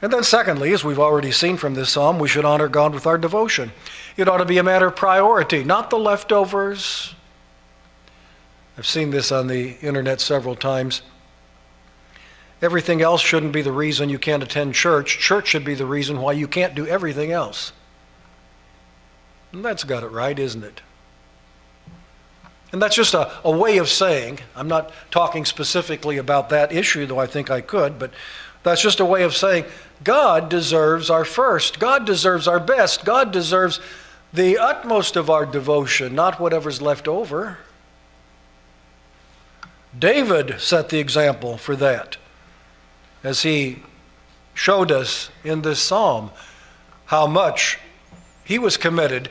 And 0.00 0.12
then, 0.12 0.22
secondly, 0.22 0.72
as 0.72 0.84
we've 0.84 0.98
already 0.98 1.32
seen 1.32 1.56
from 1.56 1.74
this 1.74 1.90
psalm, 1.90 2.20
we 2.20 2.28
should 2.28 2.44
honor 2.44 2.68
God 2.68 2.94
with 2.94 3.06
our 3.06 3.18
devotion. 3.18 3.72
It 4.16 4.28
ought 4.28 4.36
to 4.36 4.44
be 4.44 4.58
a 4.58 4.62
matter 4.62 4.86
of 4.86 4.96
priority, 4.96 5.64
not 5.64 5.90
the 5.90 5.98
leftovers, 5.98 7.14
I've 8.78 8.86
seen 8.86 9.10
this 9.10 9.32
on 9.32 9.48
the 9.48 9.76
internet 9.80 10.20
several 10.20 10.54
times. 10.54 11.02
Everything 12.62 13.02
else 13.02 13.20
shouldn't 13.20 13.52
be 13.52 13.60
the 13.60 13.72
reason 13.72 14.08
you 14.08 14.20
can't 14.20 14.42
attend 14.42 14.74
church. 14.74 15.18
Church 15.18 15.48
should 15.48 15.64
be 15.64 15.74
the 15.74 15.84
reason 15.84 16.20
why 16.20 16.32
you 16.32 16.46
can't 16.46 16.76
do 16.76 16.86
everything 16.86 17.32
else. 17.32 17.72
And 19.52 19.64
that's 19.64 19.82
got 19.82 20.04
it 20.04 20.12
right, 20.12 20.38
isn't 20.38 20.62
it? 20.62 20.80
And 22.70 22.80
that's 22.80 22.94
just 22.94 23.14
a, 23.14 23.32
a 23.44 23.50
way 23.50 23.78
of 23.78 23.88
saying, 23.88 24.40
I'm 24.54 24.68
not 24.68 24.92
talking 25.10 25.44
specifically 25.44 26.16
about 26.16 26.50
that 26.50 26.70
issue, 26.70 27.04
though 27.04 27.18
I 27.18 27.26
think 27.26 27.50
I 27.50 27.60
could, 27.60 27.98
but 27.98 28.12
that's 28.62 28.82
just 28.82 29.00
a 29.00 29.04
way 29.04 29.24
of 29.24 29.34
saying 29.34 29.64
God 30.04 30.48
deserves 30.48 31.10
our 31.10 31.24
first. 31.24 31.80
God 31.80 32.06
deserves 32.06 32.46
our 32.46 32.60
best. 32.60 33.04
God 33.04 33.32
deserves 33.32 33.80
the 34.32 34.56
utmost 34.58 35.16
of 35.16 35.30
our 35.30 35.46
devotion, 35.46 36.14
not 36.14 36.38
whatever's 36.38 36.80
left 36.80 37.08
over. 37.08 37.58
David 39.98 40.60
set 40.60 40.88
the 40.88 40.98
example 40.98 41.56
for 41.56 41.74
that 41.76 42.16
as 43.24 43.42
he 43.42 43.82
showed 44.54 44.92
us 44.92 45.30
in 45.44 45.62
this 45.62 45.80
psalm 45.80 46.30
how 47.06 47.26
much 47.26 47.78
he 48.44 48.58
was 48.58 48.76
committed 48.76 49.30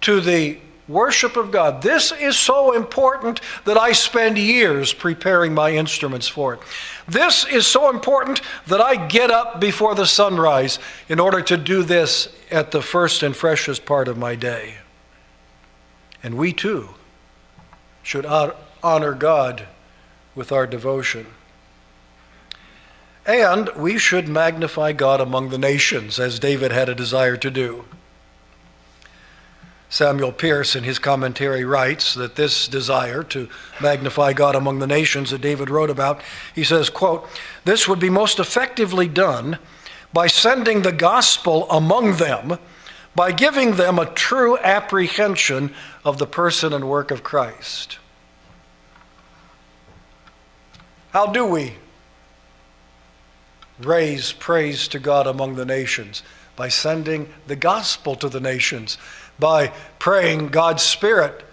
to 0.00 0.20
the 0.20 0.58
worship 0.88 1.36
of 1.36 1.50
God. 1.50 1.82
This 1.82 2.12
is 2.12 2.36
so 2.36 2.72
important 2.72 3.40
that 3.64 3.76
I 3.76 3.92
spend 3.92 4.38
years 4.38 4.92
preparing 4.92 5.54
my 5.54 5.70
instruments 5.70 6.26
for 6.26 6.54
it. 6.54 6.60
This 7.06 7.46
is 7.46 7.66
so 7.66 7.90
important 7.90 8.40
that 8.66 8.80
I 8.80 9.06
get 9.06 9.30
up 9.30 9.60
before 9.60 9.94
the 9.94 10.06
sunrise 10.06 10.78
in 11.08 11.20
order 11.20 11.42
to 11.42 11.56
do 11.56 11.82
this 11.82 12.28
at 12.50 12.72
the 12.72 12.82
first 12.82 13.22
and 13.22 13.36
freshest 13.36 13.84
part 13.84 14.08
of 14.08 14.18
my 14.18 14.34
day. 14.34 14.76
And 16.22 16.36
we 16.36 16.52
too 16.52 16.90
should 18.02 18.26
honor 18.26 19.14
God 19.14 19.66
with 20.40 20.52
our 20.52 20.66
devotion. 20.66 21.26
And 23.26 23.68
we 23.76 23.98
should 23.98 24.26
magnify 24.26 24.92
God 24.92 25.20
among 25.20 25.50
the 25.50 25.58
nations, 25.58 26.18
as 26.18 26.38
David 26.38 26.72
had 26.72 26.88
a 26.88 26.94
desire 26.94 27.36
to 27.36 27.50
do. 27.50 27.84
Samuel 29.90 30.32
Pierce, 30.32 30.74
in 30.74 30.82
his 30.84 30.98
commentary, 30.98 31.62
writes 31.62 32.14
that 32.14 32.36
this 32.36 32.66
desire 32.66 33.22
to 33.24 33.50
magnify 33.82 34.32
God 34.32 34.56
among 34.56 34.78
the 34.78 34.86
nations 34.86 35.28
that 35.28 35.42
David 35.42 35.68
wrote 35.68 35.90
about, 35.90 36.22
he 36.54 36.64
says, 36.64 36.88
quote, 36.88 37.28
This 37.66 37.86
would 37.86 38.00
be 38.00 38.08
most 38.08 38.38
effectively 38.38 39.08
done 39.08 39.58
by 40.10 40.26
sending 40.26 40.80
the 40.80 40.90
gospel 40.90 41.70
among 41.70 42.16
them, 42.16 42.58
by 43.14 43.30
giving 43.30 43.72
them 43.72 43.98
a 43.98 44.06
true 44.06 44.56
apprehension 44.56 45.74
of 46.02 46.16
the 46.16 46.26
person 46.26 46.72
and 46.72 46.88
work 46.88 47.10
of 47.10 47.22
Christ. 47.22 47.98
How 51.12 51.26
do 51.26 51.44
we 51.44 51.74
raise 53.80 54.32
praise 54.32 54.86
to 54.88 54.98
God 54.98 55.26
among 55.26 55.56
the 55.56 55.64
nations? 55.64 56.22
By 56.56 56.68
sending 56.68 57.28
the 57.46 57.56
gospel 57.56 58.14
to 58.16 58.28
the 58.28 58.40
nations, 58.40 58.98
by 59.38 59.72
praying 59.98 60.48
God's 60.48 60.82
Spirit. 60.82 61.44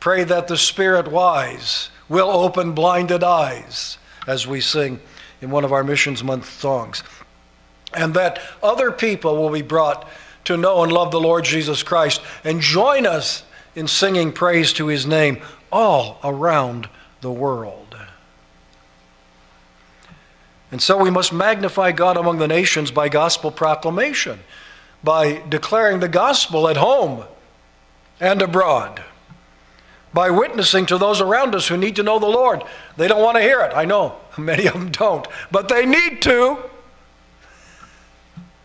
Pray 0.00 0.24
that 0.24 0.48
the 0.48 0.56
Spirit 0.56 1.08
wise 1.08 1.90
will 2.08 2.30
open 2.30 2.72
blinded 2.72 3.22
eyes, 3.22 3.98
as 4.26 4.46
we 4.46 4.60
sing 4.60 5.00
in 5.40 5.50
one 5.50 5.64
of 5.64 5.72
our 5.72 5.84
Missions 5.84 6.24
Month 6.24 6.48
songs. 6.60 7.02
And 7.92 8.14
that 8.14 8.40
other 8.62 8.90
people 8.90 9.36
will 9.36 9.50
be 9.50 9.62
brought 9.62 10.08
to 10.44 10.56
know 10.56 10.82
and 10.82 10.92
love 10.92 11.10
the 11.10 11.20
Lord 11.20 11.44
Jesus 11.44 11.82
Christ 11.82 12.22
and 12.42 12.60
join 12.60 13.06
us 13.06 13.42
in 13.74 13.86
singing 13.86 14.32
praise 14.32 14.72
to 14.74 14.86
his 14.86 15.06
name 15.06 15.40
all 15.70 16.18
around 16.24 16.88
the 17.20 17.30
world. 17.30 17.87
And 20.70 20.82
so 20.82 20.98
we 20.98 21.10
must 21.10 21.32
magnify 21.32 21.92
God 21.92 22.16
among 22.16 22.38
the 22.38 22.48
nations 22.48 22.90
by 22.90 23.08
gospel 23.08 23.50
proclamation, 23.50 24.40
by 25.02 25.42
declaring 25.48 26.00
the 26.00 26.08
gospel 26.08 26.68
at 26.68 26.76
home 26.76 27.24
and 28.20 28.42
abroad. 28.42 29.02
by 30.12 30.30
witnessing 30.30 30.86
to 30.86 30.96
those 30.98 31.20
around 31.20 31.54
us 31.54 31.68
who 31.68 31.76
need 31.76 31.94
to 31.96 32.02
know 32.02 32.18
the 32.18 32.26
Lord. 32.26 32.62
They 32.96 33.08
don't 33.08 33.22
want 33.22 33.36
to 33.36 33.42
hear 33.42 33.60
it. 33.60 33.72
I 33.74 33.84
know 33.84 34.16
many 34.38 34.66
of 34.66 34.72
them 34.72 34.90
don't, 34.90 35.28
but 35.50 35.68
they 35.68 35.84
need 35.86 36.22
to. 36.22 36.58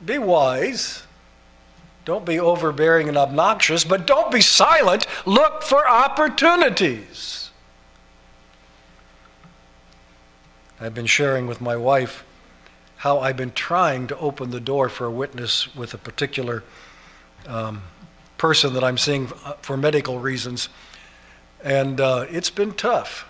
Be 0.03 0.17
wise. 0.17 1.03
Don't 2.05 2.25
be 2.25 2.39
overbearing 2.39 3.07
and 3.07 3.17
obnoxious, 3.17 3.83
but 3.83 4.07
don't 4.07 4.31
be 4.31 4.41
silent. 4.41 5.05
Look 5.25 5.63
for 5.63 5.87
opportunities. 5.87 7.42
I've 10.83 10.93
been 10.93 11.05
sharing 11.05 11.47
with 11.47 11.61
my 11.61 11.77
wife 11.77 12.25
how 12.97 13.19
I've 13.19 13.37
been 13.37 13.51
trying 13.51 14.07
to 14.07 14.17
open 14.17 14.51
the 14.51 14.59
door 14.59 14.89
for 14.89 15.05
a 15.05 15.11
witness 15.11 15.73
with 15.73 15.93
a 15.93 15.97
particular 15.97 16.61
um, 17.47 17.83
person 18.37 18.73
that 18.73 18.83
I'm 18.83 18.97
seeing 18.97 19.31
uh, 19.45 19.53
for 19.61 19.77
medical 19.77 20.19
reasons. 20.19 20.67
And 21.63 22.01
uh, 22.01 22.25
it's 22.29 22.49
been 22.49 22.73
tough. 22.73 23.25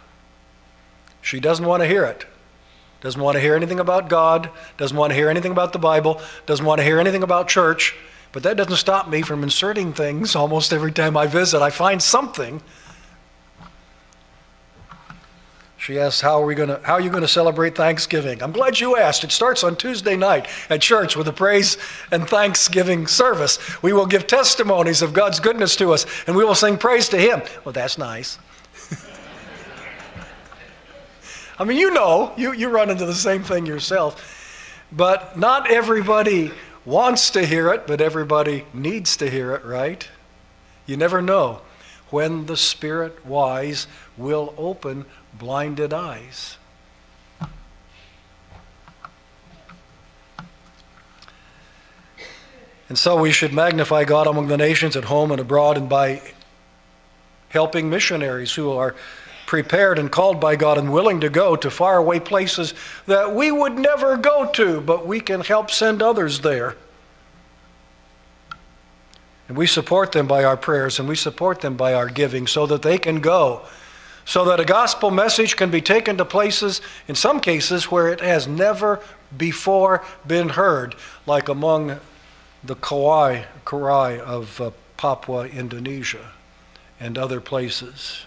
She 1.21 1.39
doesn't 1.39 1.65
want 1.65 1.83
to 1.83 1.87
hear 1.87 2.05
it. 2.05 2.25
Doesn't 3.01 3.21
want 3.21 3.35
to 3.35 3.41
hear 3.41 3.55
anything 3.55 3.79
about 3.79 4.09
God, 4.09 4.49
doesn't 4.77 4.97
want 4.97 5.11
to 5.11 5.15
hear 5.15 5.29
anything 5.29 5.51
about 5.51 5.73
the 5.73 5.79
Bible, 5.79 6.21
doesn't 6.47 6.65
want 6.65 6.79
to 6.79 6.83
hear 6.83 6.99
anything 6.99 7.21
about 7.21 7.49
church. 7.49 7.93
But 8.31 8.41
that 8.43 8.57
doesn't 8.57 8.77
stop 8.77 9.07
me 9.07 9.21
from 9.21 9.43
inserting 9.43 9.93
things 9.93 10.35
almost 10.35 10.73
every 10.73 10.91
time 10.91 11.15
I 11.15 11.27
visit. 11.27 11.61
I 11.61 11.69
find 11.69 12.01
something. 12.01 12.63
She 15.83 15.99
asked, 15.99 16.21
"How 16.21 16.41
are 16.41 16.45
we 16.45 16.55
to? 16.55 16.79
How 16.83 16.93
are 16.93 17.01
you 17.01 17.09
going 17.09 17.23
to 17.23 17.27
celebrate 17.27 17.75
Thanksgiving?" 17.75 18.41
I'm 18.41 18.53
glad 18.53 18.79
you 18.79 18.95
asked. 18.95 19.25
It 19.25 19.33
starts 19.33 19.65
on 19.65 19.75
Tuesday 19.75 20.15
night 20.15 20.47
at 20.69 20.79
church 20.79 21.17
with 21.17 21.27
a 21.27 21.33
praise 21.33 21.77
and 22.09 22.25
thanksgiving 22.25 23.05
service. 23.05 23.59
We 23.83 23.91
will 23.91 24.05
give 24.05 24.25
testimonies 24.25 25.01
of 25.01 25.11
God's 25.11 25.41
goodness 25.41 25.75
to 25.75 25.91
us, 25.91 26.05
and 26.25 26.37
we 26.37 26.45
will 26.45 26.55
sing 26.55 26.77
praise 26.77 27.09
to 27.09 27.17
Him. 27.17 27.41
Well, 27.65 27.73
that's 27.73 27.97
nice. 27.97 28.39
I 31.59 31.65
mean, 31.65 31.77
you 31.77 31.93
know, 31.93 32.31
you, 32.37 32.53
you 32.53 32.69
run 32.69 32.89
into 32.89 33.05
the 33.05 33.13
same 33.13 33.43
thing 33.43 33.65
yourself. 33.65 34.79
But 34.89 35.37
not 35.37 35.69
everybody 35.69 36.53
wants 36.85 37.31
to 37.31 37.45
hear 37.45 37.73
it, 37.73 37.87
but 37.87 37.99
everybody 37.99 38.63
needs 38.73 39.17
to 39.17 39.29
hear 39.29 39.51
it, 39.51 39.65
right? 39.65 40.07
You 40.85 40.95
never 40.95 41.21
know 41.21 41.59
when 42.13 42.45
the 42.45 42.55
Spirit 42.55 43.25
wise 43.25 43.87
will 44.17 44.53
open 44.55 45.03
blinded 45.33 45.91
eyes. 45.91 46.57
And 52.87 52.99
so 52.99 53.19
we 53.19 53.31
should 53.31 53.51
magnify 53.51 54.03
God 54.03 54.27
among 54.27 54.47
the 54.47 54.57
nations 54.57 54.95
at 54.95 55.05
home 55.05 55.31
and 55.31 55.41
abroad 55.41 55.75
and 55.75 55.89
by 55.89 56.21
helping 57.49 57.89
missionaries 57.89 58.53
who 58.53 58.71
are 58.71 58.93
prepared 59.47 59.97
and 59.97 60.11
called 60.11 60.39
by 60.39 60.55
God 60.55 60.77
and 60.77 60.93
willing 60.93 61.19
to 61.21 61.29
go 61.29 61.55
to 61.55 61.71
faraway 61.71 62.19
places 62.19 62.75
that 63.07 63.33
we 63.33 63.49
would 63.49 63.73
never 63.79 64.17
go 64.17 64.51
to, 64.51 64.81
but 64.81 65.07
we 65.07 65.19
can 65.19 65.41
help 65.41 65.71
send 65.71 66.03
others 66.03 66.41
there. 66.41 66.75
And 69.47 69.57
we 69.57 69.67
support 69.67 70.11
them 70.11 70.27
by 70.27 70.43
our 70.43 70.57
prayers 70.57 70.99
and 70.99 71.07
we 71.07 71.15
support 71.15 71.61
them 71.61 71.75
by 71.75 71.93
our 71.93 72.07
giving 72.07 72.47
so 72.47 72.65
that 72.67 72.81
they 72.81 72.97
can 72.97 73.19
go, 73.19 73.61
so 74.25 74.45
that 74.45 74.59
a 74.59 74.65
gospel 74.65 75.11
message 75.11 75.57
can 75.57 75.69
be 75.69 75.81
taken 75.81 76.17
to 76.17 76.25
places, 76.25 76.81
in 77.07 77.15
some 77.15 77.39
cases, 77.39 77.91
where 77.91 78.07
it 78.07 78.21
has 78.21 78.47
never 78.47 79.01
before 79.37 80.03
been 80.25 80.49
heard, 80.49 80.95
like 81.25 81.49
among 81.49 81.99
the 82.63 82.75
Kauai, 82.75 83.43
Kauai 83.65 84.19
of 84.19 84.61
uh, 84.61 84.71
Papua, 84.95 85.47
Indonesia, 85.47 86.31
and 86.99 87.17
other 87.17 87.41
places. 87.41 88.25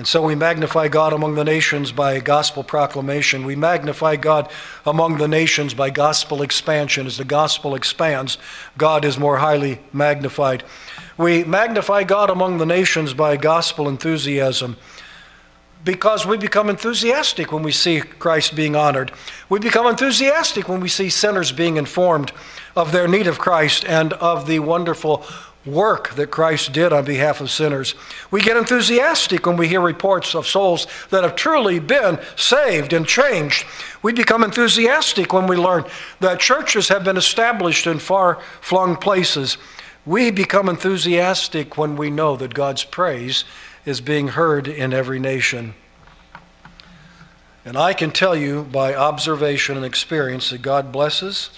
And 0.00 0.08
so 0.08 0.22
we 0.22 0.34
magnify 0.34 0.88
God 0.88 1.12
among 1.12 1.34
the 1.34 1.44
nations 1.44 1.92
by 1.92 2.20
gospel 2.20 2.64
proclamation. 2.64 3.44
We 3.44 3.54
magnify 3.54 4.16
God 4.16 4.50
among 4.86 5.18
the 5.18 5.28
nations 5.28 5.74
by 5.74 5.90
gospel 5.90 6.40
expansion. 6.40 7.06
As 7.06 7.18
the 7.18 7.24
gospel 7.26 7.74
expands, 7.74 8.38
God 8.78 9.04
is 9.04 9.18
more 9.18 9.36
highly 9.36 9.78
magnified. 9.92 10.64
We 11.18 11.44
magnify 11.44 12.04
God 12.04 12.30
among 12.30 12.56
the 12.56 12.64
nations 12.64 13.12
by 13.12 13.36
gospel 13.36 13.90
enthusiasm 13.90 14.78
because 15.84 16.24
we 16.24 16.38
become 16.38 16.70
enthusiastic 16.70 17.52
when 17.52 17.62
we 17.62 17.72
see 17.72 18.00
Christ 18.00 18.56
being 18.56 18.74
honored. 18.74 19.12
We 19.50 19.58
become 19.58 19.86
enthusiastic 19.86 20.66
when 20.66 20.80
we 20.80 20.88
see 20.88 21.10
sinners 21.10 21.52
being 21.52 21.76
informed 21.76 22.32
of 22.74 22.92
their 22.92 23.06
need 23.06 23.26
of 23.26 23.38
Christ 23.38 23.84
and 23.84 24.14
of 24.14 24.46
the 24.46 24.60
wonderful 24.60 25.26
work 25.66 26.14
that 26.14 26.30
Christ 26.30 26.72
did 26.72 26.92
on 26.92 27.04
behalf 27.04 27.40
of 27.40 27.50
sinners. 27.50 27.94
We 28.30 28.40
get 28.40 28.56
enthusiastic 28.56 29.46
when 29.46 29.56
we 29.56 29.68
hear 29.68 29.80
reports 29.80 30.34
of 30.34 30.46
souls 30.46 30.86
that 31.10 31.22
have 31.22 31.36
truly 31.36 31.78
been 31.78 32.18
saved 32.34 32.92
and 32.92 33.06
changed. 33.06 33.66
We 34.02 34.12
become 34.12 34.42
enthusiastic 34.42 35.32
when 35.32 35.46
we 35.46 35.56
learn 35.56 35.84
that 36.20 36.40
churches 36.40 36.88
have 36.88 37.04
been 37.04 37.18
established 37.18 37.86
in 37.86 37.98
far 37.98 38.40
flung 38.62 38.96
places. 38.96 39.58
We 40.06 40.30
become 40.30 40.68
enthusiastic 40.68 41.76
when 41.76 41.96
we 41.96 42.10
know 42.10 42.36
that 42.36 42.54
God's 42.54 42.84
praise 42.84 43.44
is 43.84 44.00
being 44.00 44.28
heard 44.28 44.66
in 44.66 44.94
every 44.94 45.18
nation. 45.18 45.74
And 47.66 47.76
I 47.76 47.92
can 47.92 48.10
tell 48.10 48.34
you 48.34 48.62
by 48.62 48.94
observation 48.94 49.76
and 49.76 49.84
experience 49.84 50.48
that 50.50 50.62
God 50.62 50.90
blesses 50.90 51.50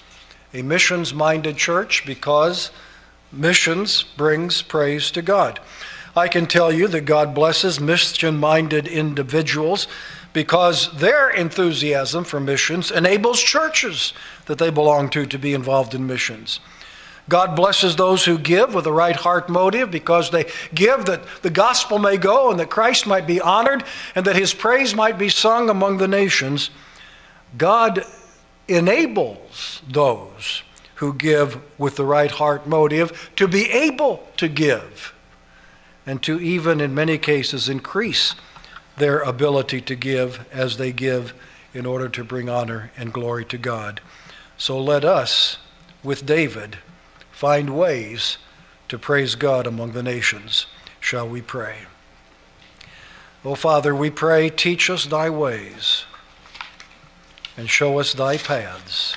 a 0.53 0.63
missions 0.63 1.15
minded 1.15 1.57
church 1.57 2.05
because 2.05 2.73
Missions 3.33 4.03
brings 4.03 4.61
praise 4.61 5.11
to 5.13 5.23
God. 5.23 5.59
I 6.15 6.29
can 6.29 6.47
tell 6.47 6.71
you 6.71 6.87
that 6.89 7.07
God 7.07 7.35
blesses 7.35 7.81
mission 7.81 8.37
minded 8.37 8.87
individuals 8.87 9.89
because 10.35 10.95
their 10.99 11.31
enthusiasm 11.31 12.25
for 12.25 12.41
missions 12.41 12.91
enables 12.91 13.43
churches 13.43 14.13
that 14.47 14.59
they 14.59 14.71
belong 14.71 15.09
to 15.11 15.25
to 15.25 15.39
be 15.39 15.55
involved 15.55 15.95
in 15.95 16.07
missions. 16.07 16.61
God 17.29 17.55
blesses 17.55 17.97
those 17.97 18.25
who 18.25 18.37
give 18.37 18.75
with 18.75 18.87
a 18.87 18.93
right 18.93 19.17
heart 19.17 19.49
motive 19.49 19.91
because 19.91 20.31
they 20.31 20.51
give 20.75 21.07
that 21.07 21.23
the 21.43 21.51
gospel 21.51 21.99
may 21.99 22.17
go 22.17 22.51
and 22.51 22.61
that 22.61 22.69
Christ 22.69 23.07
might 23.07 23.27
be 23.27 23.41
honored 23.41 23.85
and 24.15 24.27
that 24.27 24.37
his 24.37 24.53
praise 24.53 24.95
might 24.95 25.19
be 25.19 25.29
sung 25.29 25.71
among 25.71 25.99
the 25.99 26.09
nations. 26.09 26.71
God 27.57 28.05
enables 28.69 29.81
those 29.89 30.63
who 30.97 31.15
give 31.15 31.59
with 31.79 31.97
the 31.97 32.05
right 32.05 32.31
heart 32.31 32.67
motive 32.67 33.31
to 33.37 33.49
be 33.49 33.71
able 33.71 34.27
to 34.37 34.49
give 34.49 35.13
and 36.07 36.23
to 36.23 36.41
even, 36.41 36.81
in 36.81 36.95
many 36.95 37.19
cases, 37.19 37.69
increase 37.69 38.35
their 38.97 39.21
ability 39.21 39.81
to 39.81 39.95
give 39.95 40.47
as 40.53 40.77
they 40.77 40.93
give 40.93 41.33
in 41.73 41.87
order 41.87 42.09
to 42.09 42.25
bring 42.25 42.49
honor 42.49 42.91
and 42.97 43.13
glory 43.13 43.45
to 43.45 43.59
God. 43.59 44.01
So 44.57 44.81
let 44.81 45.05
us, 45.05 45.59
with 46.03 46.27
David, 46.27 46.79
find 47.31 47.77
ways 47.77 48.39
to 48.89 48.99
praise 48.99 49.35
God 49.35 49.67
among 49.67 49.93
the 49.93 50.03
nations. 50.03 50.67
Shall 51.01 51.29
we 51.29 51.41
pray? 51.41 51.79
O 53.45 53.51
oh, 53.51 53.55
Father, 53.55 53.95
we 53.95 54.11
pray, 54.11 54.51
teach 54.51 54.89
us 54.89 55.07
thy 55.07 55.29
ways 55.31 56.05
and 57.57 57.69
show 57.69 57.99
us 57.99 58.13
thy 58.13 58.37
paths. 58.37 59.17